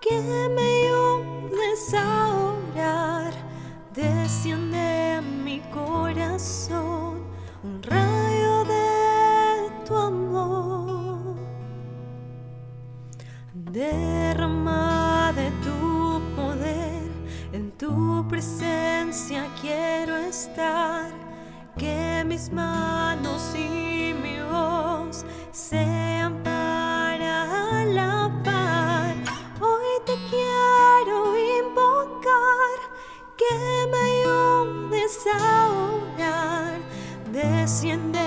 que 0.00 0.20
me 0.56 0.62
ayudes 0.82 1.94
a 1.94 2.28
orar. 2.74 3.32
Desciende 3.94 5.14
en 5.18 5.44
mi 5.44 5.60
corazón 5.70 7.22
un 7.62 7.80
rayo 7.84 8.21
Derrama 13.72 15.32
de 15.34 15.50
tu 15.64 16.20
poder, 16.36 17.08
en 17.54 17.70
tu 17.78 18.22
presencia 18.28 19.48
quiero 19.62 20.14
estar. 20.14 21.10
Que 21.78 22.22
mis 22.26 22.52
manos 22.52 23.54
y 23.54 24.12
mi 24.12 24.42
voz 24.42 25.24
sean 25.52 26.42
para 26.42 27.80
alabar. 27.80 29.14
Hoy 29.58 29.90
te 30.04 30.16
quiero 30.28 31.34
invocar, 31.58 32.76
que 33.38 33.56
me 33.90 34.00
ayudes 34.12 35.16
a 35.34 35.70
orar. 35.70 36.78
Desciende 37.32 38.21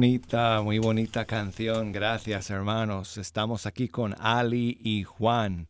bonita, 0.00 0.62
muy 0.62 0.78
bonita 0.78 1.26
canción. 1.26 1.92
Gracias, 1.92 2.48
hermanos. 2.48 3.18
Estamos 3.18 3.66
aquí 3.66 3.88
con 3.88 4.14
Ali 4.18 4.78
y 4.82 5.02
Juan 5.02 5.68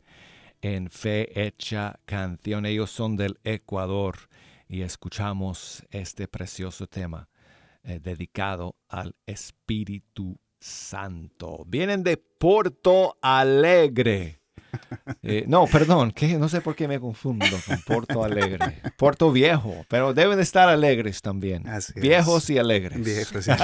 en 0.62 0.88
Fe 0.88 1.48
Hecha 1.48 1.98
Canción. 2.04 2.64
Ellos 2.64 2.92
son 2.92 3.16
del 3.16 3.40
Ecuador 3.42 4.16
y 4.68 4.82
escuchamos 4.82 5.84
este 5.90 6.28
precioso 6.28 6.86
tema 6.86 7.28
eh, 7.82 7.98
dedicado 8.00 8.76
al 8.88 9.16
Espíritu 9.26 10.38
Santo. 10.60 11.64
Vienen 11.66 12.04
de 12.04 12.16
Porto 12.16 13.18
Alegre. 13.20 14.39
Eh, 15.22 15.44
no, 15.46 15.66
perdón, 15.66 16.12
que 16.12 16.38
no 16.38 16.48
sé 16.48 16.60
por 16.60 16.74
qué 16.74 16.88
me 16.88 16.98
confundo 16.98 17.44
con 17.66 17.82
Porto 17.82 18.24
Alegre. 18.24 18.80
Porto 18.96 19.30
Viejo, 19.32 19.84
pero 19.88 20.14
deben 20.14 20.36
de 20.36 20.42
estar 20.42 20.68
alegres 20.68 21.20
también. 21.20 21.68
Así 21.68 21.92
es. 21.96 22.02
Viejos 22.02 22.48
y 22.50 22.58
alegres. 22.58 23.04
Viejos, 23.04 23.44
sí. 23.44 23.50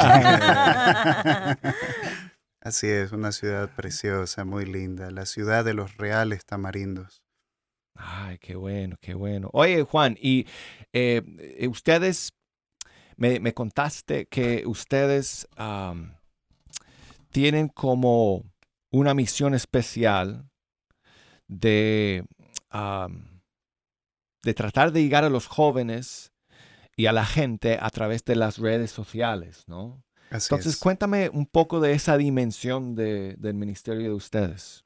Así 2.61 2.88
es, 2.88 3.12
una 3.12 3.32
ciudad 3.32 3.70
preciosa, 3.74 4.44
muy 4.44 4.66
linda, 4.66 5.11
la 5.11 5.24
ciudad 5.24 5.64
de 5.64 5.74
los 5.74 5.96
reales 5.96 6.44
tamarindos. 6.44 7.22
Ay, 7.94 8.38
qué 8.38 8.57
bueno, 8.57 8.96
qué 9.00 9.14
bueno. 9.14 9.48
Oye, 9.52 9.82
Juan, 9.84 10.16
y 10.20 10.46
eh, 10.92 11.22
eh, 11.59 11.68
ustedes, 11.68 12.34
me, 13.16 13.40
me 13.40 13.54
contaste 13.54 14.26
que 14.26 14.64
ustedes 14.66 15.48
tienen 17.30 17.68
como 17.68 18.44
una 18.90 19.14
misión 19.14 19.54
especial 19.54 20.48
de, 21.49 22.24
de 24.42 24.55
tratar 24.55 24.92
de 24.92 25.03
llegar 25.03 25.24
a 25.24 25.30
los 25.30 25.47
jóvenes 25.47 26.32
y 26.97 27.07
a 27.07 27.12
la 27.12 27.26
gente 27.26 27.78
a 27.80 27.90
través 27.90 28.24
de 28.24 28.36
las 28.36 28.59
redes 28.59 28.90
sociales, 28.90 29.64
¿no? 29.66 30.03
Así 30.30 30.49
Entonces, 30.55 30.74
es. 30.74 30.80
cuéntame 30.80 31.28
un 31.28 31.47
poco 31.47 31.80
de 31.80 31.92
esa 31.92 32.16
dimensión 32.16 32.94
de- 32.94 33.34
del 33.38 33.55
ministerio 33.55 34.03
de 34.09 34.14
ustedes. 34.14 34.84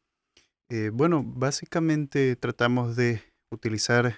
Eh, 0.69 0.91
bueno, 0.93 1.23
básicamente 1.25 2.37
tratamos 2.37 2.97
de 2.97 3.23
utilizar 3.53 4.17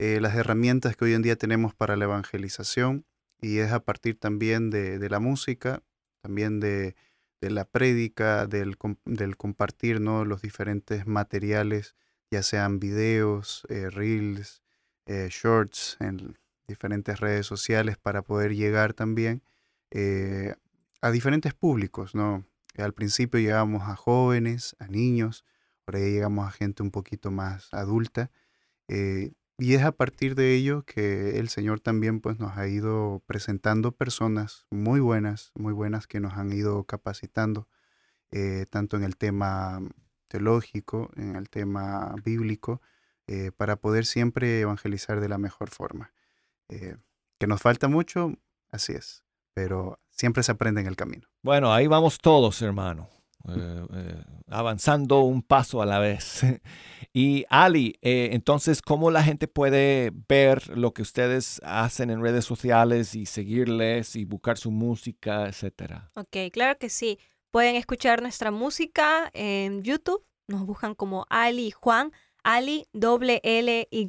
eh, 0.00 0.20
las 0.20 0.34
herramientas 0.34 0.96
que 0.96 1.04
hoy 1.04 1.14
en 1.14 1.22
día 1.22 1.36
tenemos 1.36 1.74
para 1.74 1.96
la 1.96 2.04
evangelización 2.04 3.04
y 3.40 3.58
es 3.58 3.70
a 3.72 3.80
partir 3.84 4.18
también 4.18 4.70
de, 4.70 4.98
de 4.98 5.08
la 5.10 5.20
música, 5.20 5.82
también 6.22 6.58
de, 6.60 6.96
de 7.42 7.50
la 7.50 7.64
prédica, 7.64 8.46
del, 8.46 8.78
del 9.04 9.36
compartir 9.36 10.00
¿no? 10.00 10.24
los 10.24 10.40
diferentes 10.42 11.06
materiales, 11.08 11.96
ya 12.30 12.42
sean 12.42 12.78
videos, 12.78 13.66
eh, 13.68 13.90
reels, 13.90 14.62
eh, 15.06 15.28
shorts 15.28 15.96
en 15.98 16.38
diferentes 16.68 17.18
redes 17.18 17.44
sociales 17.44 17.98
para 17.98 18.22
poder 18.22 18.54
llegar 18.54 18.94
también 18.94 19.42
eh, 19.90 20.54
a 21.02 21.10
diferentes 21.10 21.52
públicos, 21.52 22.14
¿no? 22.14 22.46
Al 22.78 22.94
principio 22.94 23.40
llegábamos 23.40 23.88
a 23.88 23.96
jóvenes, 23.96 24.76
a 24.78 24.86
niños, 24.86 25.44
ahora 25.84 25.98
ya 25.98 26.06
llegamos 26.06 26.46
a 26.46 26.52
gente 26.52 26.82
un 26.82 26.92
poquito 26.92 27.30
más 27.32 27.68
adulta. 27.74 28.30
Y 29.58 29.74
es 29.74 29.82
a 29.82 29.92
partir 29.92 30.34
de 30.34 30.54
ello 30.54 30.82
que 30.84 31.38
el 31.38 31.48
Señor 31.48 31.80
también 31.80 32.20
pues, 32.20 32.38
nos 32.38 32.56
ha 32.56 32.66
ido 32.68 33.22
presentando 33.26 33.92
personas 33.92 34.66
muy 34.70 35.00
buenas, 35.00 35.52
muy 35.54 35.72
buenas 35.72 36.06
que 36.06 36.20
nos 36.20 36.34
han 36.34 36.52
ido 36.52 36.84
capacitando, 36.84 37.68
eh, 38.30 38.66
tanto 38.70 38.96
en 38.96 39.04
el 39.04 39.16
tema 39.16 39.80
teológico, 40.28 41.10
en 41.16 41.36
el 41.36 41.50
tema 41.50 42.14
bíblico, 42.24 42.80
eh, 43.26 43.52
para 43.56 43.76
poder 43.76 44.06
siempre 44.06 44.60
evangelizar 44.60 45.20
de 45.20 45.28
la 45.28 45.38
mejor 45.38 45.70
forma. 45.70 46.12
Eh, 46.68 46.96
que 47.38 47.46
nos 47.46 47.60
falta 47.60 47.88
mucho, 47.88 48.34
así 48.70 48.92
es, 48.92 49.24
pero 49.52 50.00
siempre 50.10 50.42
se 50.42 50.52
aprende 50.52 50.80
en 50.80 50.86
el 50.86 50.96
camino. 50.96 51.28
Bueno, 51.42 51.72
ahí 51.72 51.86
vamos 51.86 52.18
todos, 52.18 52.62
hermano, 52.62 53.10
eh, 53.48 53.86
eh, 53.94 54.24
avanzando 54.48 55.20
un 55.20 55.42
paso 55.42 55.82
a 55.82 55.86
la 55.86 55.98
vez. 55.98 56.42
y 57.12 57.44
Ali, 57.48 57.98
eh, 58.02 58.30
entonces, 58.32 58.82
¿cómo 58.82 59.10
la 59.10 59.22
gente 59.22 59.48
puede 59.48 60.12
ver 60.28 60.76
lo 60.76 60.92
que 60.92 61.02
ustedes 61.02 61.60
hacen 61.64 62.10
en 62.10 62.22
redes 62.22 62.44
sociales 62.44 63.14
y 63.14 63.26
seguirles 63.26 64.16
y 64.16 64.24
buscar 64.24 64.58
su 64.58 64.70
música, 64.70 65.48
etcétera? 65.48 66.10
Ok, 66.14 66.36
claro 66.52 66.78
que 66.78 66.88
sí. 66.88 67.18
Pueden 67.50 67.76
escuchar 67.76 68.22
nuestra 68.22 68.50
música 68.50 69.30
en 69.34 69.82
YouTube. 69.82 70.24
Nos 70.48 70.64
buscan 70.64 70.94
como 70.94 71.26
Ali 71.28 71.66
y 71.66 71.70
Juan. 71.70 72.12
Ali, 72.44 72.86
doble 72.92 73.40
L, 73.44 73.88
Y 73.90 74.06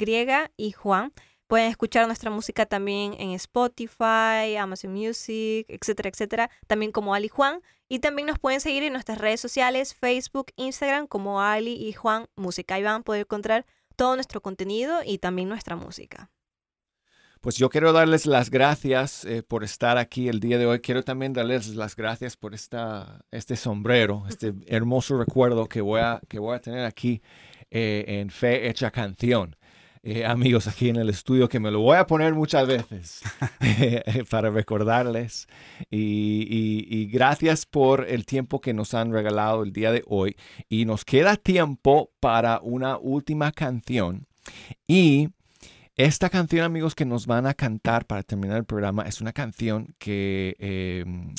y 0.58 0.72
Juan. 0.72 1.14
Pueden 1.48 1.70
escuchar 1.70 2.08
nuestra 2.08 2.32
música 2.32 2.66
también 2.66 3.14
en 3.20 3.32
Spotify, 3.32 4.56
Amazon 4.60 4.94
Music, 4.94 5.66
etcétera, 5.68 6.10
etcétera. 6.10 6.50
También 6.68 6.92
como 6.92 7.14
Ali 7.14 7.28
Juan. 7.28 7.62
Y 7.94 8.00
también 8.00 8.28
nos 8.28 8.40
pueden 8.40 8.60
seguir 8.60 8.82
en 8.82 8.94
nuestras 8.94 9.20
redes 9.20 9.40
sociales, 9.40 9.94
Facebook, 9.94 10.48
Instagram, 10.56 11.06
como 11.06 11.42
Ali 11.42 11.74
y 11.74 11.94
Juan 11.94 12.26
Música. 12.36 12.74
Ahí 12.74 12.82
van 12.82 13.02
a 13.02 13.04
poder 13.04 13.22
encontrar 13.22 13.68
todo 13.96 14.16
nuestro 14.16 14.42
contenido 14.42 15.02
y 15.06 15.20
también 15.20 15.48
nuestra 15.48 15.76
música. 15.76 16.32
Pues 17.40 17.56
yo 17.58 17.70
quiero 17.70 17.94
darles 17.94 18.26
las 18.26 18.50
gracias 18.50 19.26
eh, 19.26 19.44
por 19.44 19.64
estar 19.64 20.00
aquí 20.00 20.28
el 20.28 20.40
día 20.40 20.58
de 20.58 20.66
hoy. 20.66 20.80
Quiero 20.80 21.04
también 21.04 21.34
darles 21.34 21.68
las 21.76 21.96
gracias 21.96 22.36
por 22.36 22.56
esta, 22.56 23.24
este 23.30 23.56
sombrero, 23.56 24.24
este 24.28 24.56
hermoso 24.66 25.16
recuerdo 25.20 25.70
que 25.70 25.82
voy 25.82 26.02
a, 26.02 26.20
que 26.28 26.40
voy 26.40 26.56
a 26.56 26.62
tener 26.62 26.86
aquí 26.86 27.22
eh, 27.70 28.06
en 28.08 28.32
Fe 28.32 28.70
Hecha 28.70 28.90
Canción. 28.90 29.56
Eh, 30.06 30.26
amigos 30.26 30.68
aquí 30.68 30.90
en 30.90 30.98
el 30.98 31.08
estudio 31.10 31.48
que 31.48 31.62
me 31.62 31.72
lo 31.72 31.80
voy 31.80 31.96
a 31.96 32.06
poner 32.06 32.34
muchas 32.34 32.68
veces 32.68 33.22
para 34.30 34.50
recordarles. 34.50 35.48
Y, 35.90 37.06
gracias 37.06 37.66
por 37.66 38.06
el 38.10 38.26
tiempo 38.26 38.60
que 38.60 38.74
nos 38.74 38.94
han 38.94 39.14
regalado 39.14 39.64
el 39.64 39.72
día 39.72 39.94
de 39.94 40.04
hoy. 40.06 40.36
Y 40.68 40.84
nos 40.84 41.06
queda 41.06 41.38
tiempo 41.38 42.12
para 42.20 42.60
una 42.62 42.98
última 42.98 43.54
canción. 43.54 44.28
Y 44.86 45.30
esta 45.96 46.30
canción, 46.30 46.66
amigos, 46.66 46.96
que 46.96 47.06
nos 47.06 47.26
van 47.26 47.46
a 47.46 47.54
cantar 47.54 48.06
para 48.06 48.24
terminar 48.24 48.58
el 48.58 48.66
programa 48.66 49.04
es 49.04 49.22
una 49.22 49.32
canción 49.32 49.96
que, 50.00 50.58
em, 50.60 51.34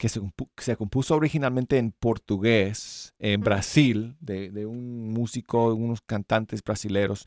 que 0.00 0.08
se, 0.08 0.76
compuso 0.76 1.14
originalmente 1.14 1.76
en 1.76 1.92
portugués, 1.92 3.12
en 3.18 3.42
Brasil, 3.42 4.16
de, 4.18 4.64
un 4.64 5.10
músico, 5.10 5.74
unos 5.74 6.00
cantantes 6.00 6.64
brasileros. 6.64 7.26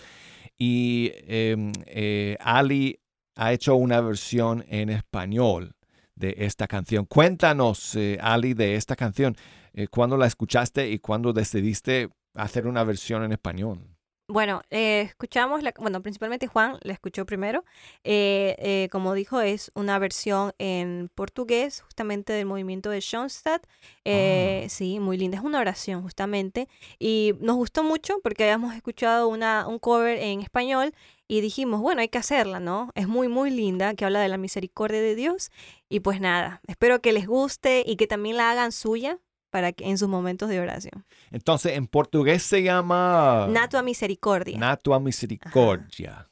Y 0.57 1.11
em, 1.27 1.71
eh, 1.85 2.35
Ali 2.39 2.99
ha 3.35 3.53
hecho 3.53 3.75
una 3.75 4.01
versión 4.01 4.65
en 4.69 4.89
español 4.89 5.75
de 6.15 6.33
esta 6.39 6.67
canción. 6.67 7.05
Cuéntanos, 7.05 7.95
eh, 7.95 8.17
Ali, 8.19 8.55
de 8.55 8.75
esta 8.75 8.95
canción. 8.95 9.35
Eh, 9.73 9.87
¿Cuándo 9.87 10.17
la 10.17 10.25
escuchaste 10.25 10.89
y 10.89 10.97
cuándo 10.97 11.31
decidiste 11.31 12.09
hacer 12.33 12.65
una 12.65 12.83
versión 12.83 13.23
en 13.23 13.33
español? 13.33 13.92
Bueno, 14.29 14.61
eh, 14.69 15.01
escuchamos, 15.01 15.63
la, 15.63 15.73
bueno, 15.77 16.01
principalmente 16.01 16.47
Juan 16.47 16.77
la 16.81 16.93
escuchó 16.93 17.25
primero. 17.25 17.65
Eh, 18.05 18.55
eh, 18.57 18.87
como 18.89 19.13
dijo, 19.13 19.41
es 19.41 19.69
una 19.75 19.99
versión 19.99 20.53
en 20.59 21.09
portugués, 21.13 21.81
justamente 21.81 22.31
del 22.31 22.45
movimiento 22.45 22.89
de 22.89 23.01
Schoenstatt. 23.01 23.67
Ah. 24.05 24.63
Sí, 24.69 24.99
muy 25.01 25.17
linda, 25.17 25.37
es 25.37 25.43
una 25.43 25.59
oración 25.59 26.01
justamente. 26.03 26.69
Y 26.99 27.33
nos 27.41 27.57
gustó 27.57 27.83
mucho 27.83 28.19
porque 28.23 28.43
habíamos 28.45 28.73
escuchado 28.75 29.27
una, 29.27 29.67
un 29.67 29.77
cover 29.77 30.17
en 30.17 30.39
español 30.39 30.93
y 31.27 31.41
dijimos, 31.41 31.81
bueno, 31.81 31.99
hay 32.01 32.07
que 32.07 32.17
hacerla, 32.17 32.61
¿no? 32.61 32.91
Es 32.95 33.09
muy, 33.09 33.27
muy 33.27 33.51
linda, 33.51 33.93
que 33.93 34.05
habla 34.05 34.21
de 34.21 34.29
la 34.29 34.37
misericordia 34.37 35.01
de 35.01 35.15
Dios. 35.15 35.51
Y 35.89 35.99
pues 35.99 36.21
nada, 36.21 36.61
espero 36.67 37.01
que 37.01 37.11
les 37.11 37.27
guste 37.27 37.83
y 37.85 37.97
que 37.97 38.07
también 38.07 38.37
la 38.37 38.51
hagan 38.51 38.71
suya, 38.71 39.19
para 39.53 39.71
que, 39.71 39.87
en 39.87 39.99
sus 39.99 40.09
momentos 40.09 40.49
de 40.49 40.59
oración. 40.59 41.05
Entonces, 41.29 41.77
en 41.77 41.85
portugués 41.85 42.41
se 42.41 42.63
llama... 42.63 43.45
Natua 43.51 43.83
misericordia. 43.83 44.57
Natua 44.57 44.99
misericordia. 44.99 46.27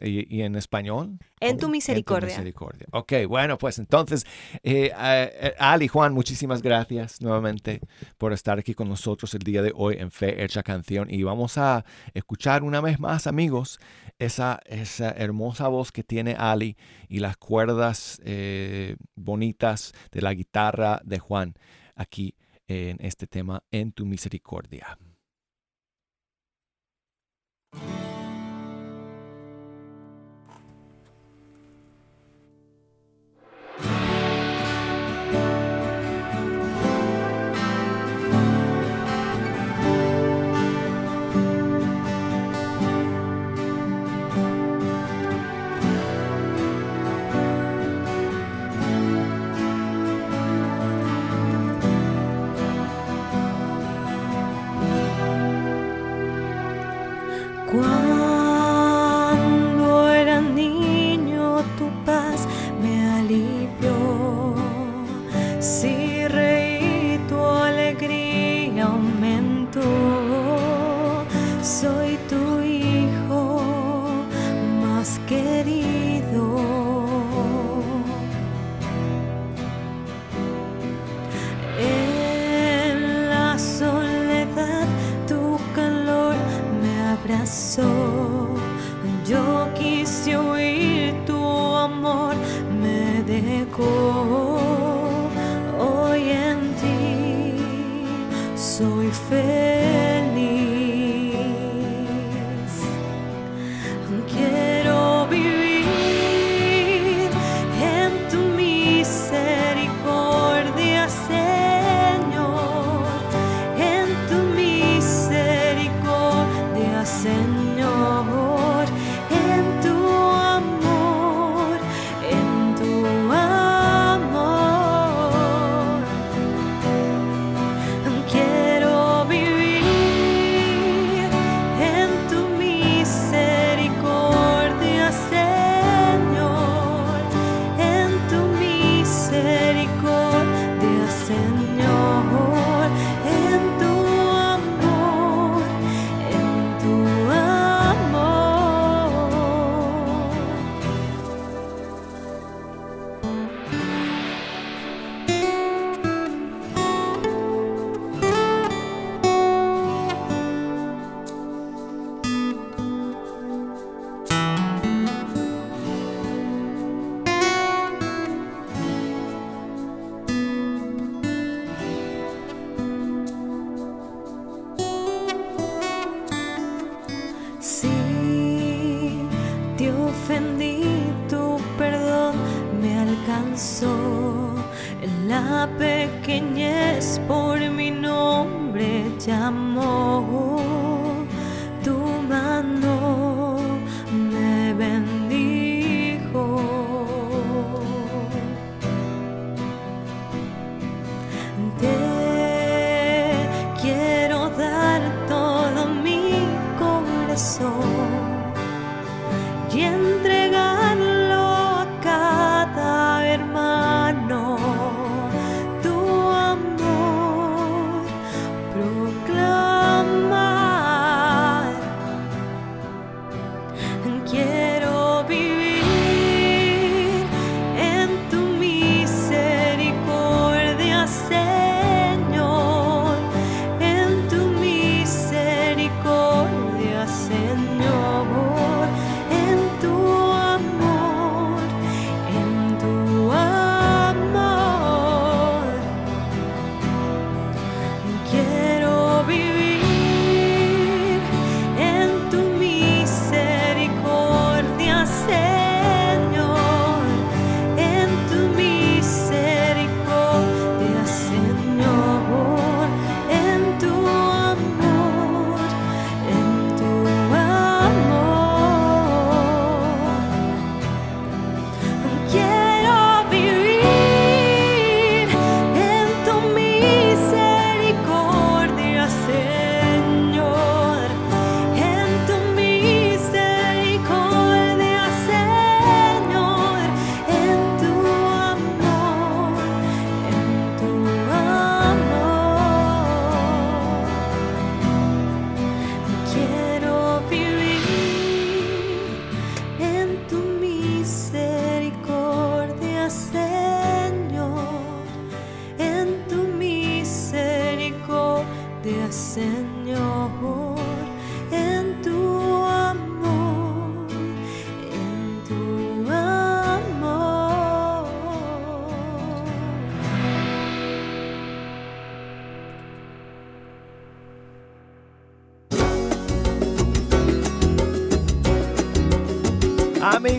¿Y, 0.00 0.42
en 0.42 0.56
español? 0.56 1.20
En 1.38 1.56
tu 1.56 1.68
misericordia. 1.68 2.30
En 2.30 2.34
tu 2.34 2.38
misericordia. 2.40 2.86
Ok, 2.90 3.12
bueno, 3.28 3.58
pues 3.58 3.78
entonces, 3.78 4.26
eh, 4.64 4.90
eh, 4.92 5.54
Ali, 5.60 5.86
Juan, 5.86 6.12
muchísimas 6.12 6.62
gracias 6.62 7.22
nuevamente 7.22 7.80
por 8.18 8.32
estar 8.32 8.58
aquí 8.58 8.74
con 8.74 8.88
nosotros 8.88 9.32
el 9.34 9.42
día 9.42 9.62
de 9.62 9.72
hoy 9.76 9.94
en 10.00 10.10
Fe 10.10 10.42
Hecha 10.42 10.64
Canción. 10.64 11.08
Y 11.08 11.22
vamos 11.22 11.58
a 11.58 11.84
escuchar 12.12 12.64
una 12.64 12.80
vez 12.80 12.98
más, 12.98 13.28
amigos, 13.28 13.78
esa, 14.18 14.58
esa 14.66 15.12
hermosa 15.12 15.68
voz 15.68 15.92
que 15.92 16.02
tiene 16.02 16.34
Ali 16.36 16.76
y 17.08 17.20
las 17.20 17.36
cuerdas 17.36 18.20
eh, 18.24 18.96
bonitas 19.14 19.92
de 20.10 20.22
la 20.22 20.34
guitarra 20.34 21.00
de 21.04 21.20
Juan 21.20 21.54
aquí 21.94 22.34
en 22.68 22.98
este 23.00 23.26
tema 23.26 23.64
en 23.70 23.92
tu 23.92 24.06
misericordia. 24.06 24.98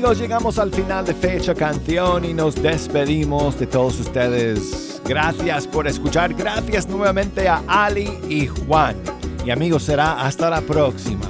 amigos, 0.09 0.21
llegamos 0.21 0.57
al 0.57 0.71
final 0.71 1.05
de 1.05 1.13
Fecha 1.13 1.53
Canción 1.53 2.25
y 2.25 2.33
nos 2.33 2.55
despedimos 2.55 3.59
de 3.59 3.67
todos 3.67 3.99
ustedes. 3.99 4.99
Gracias 5.05 5.67
por 5.67 5.87
escuchar, 5.87 6.33
gracias 6.33 6.87
nuevamente 6.87 7.47
a 7.47 7.61
Ali 7.67 8.17
y 8.27 8.47
Juan. 8.47 8.95
Y 9.45 9.51
amigos, 9.51 9.83
será 9.83 10.19
hasta 10.25 10.49
la 10.49 10.61
próxima. 10.61 11.29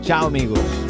Chao 0.00 0.28
amigos. 0.28 0.81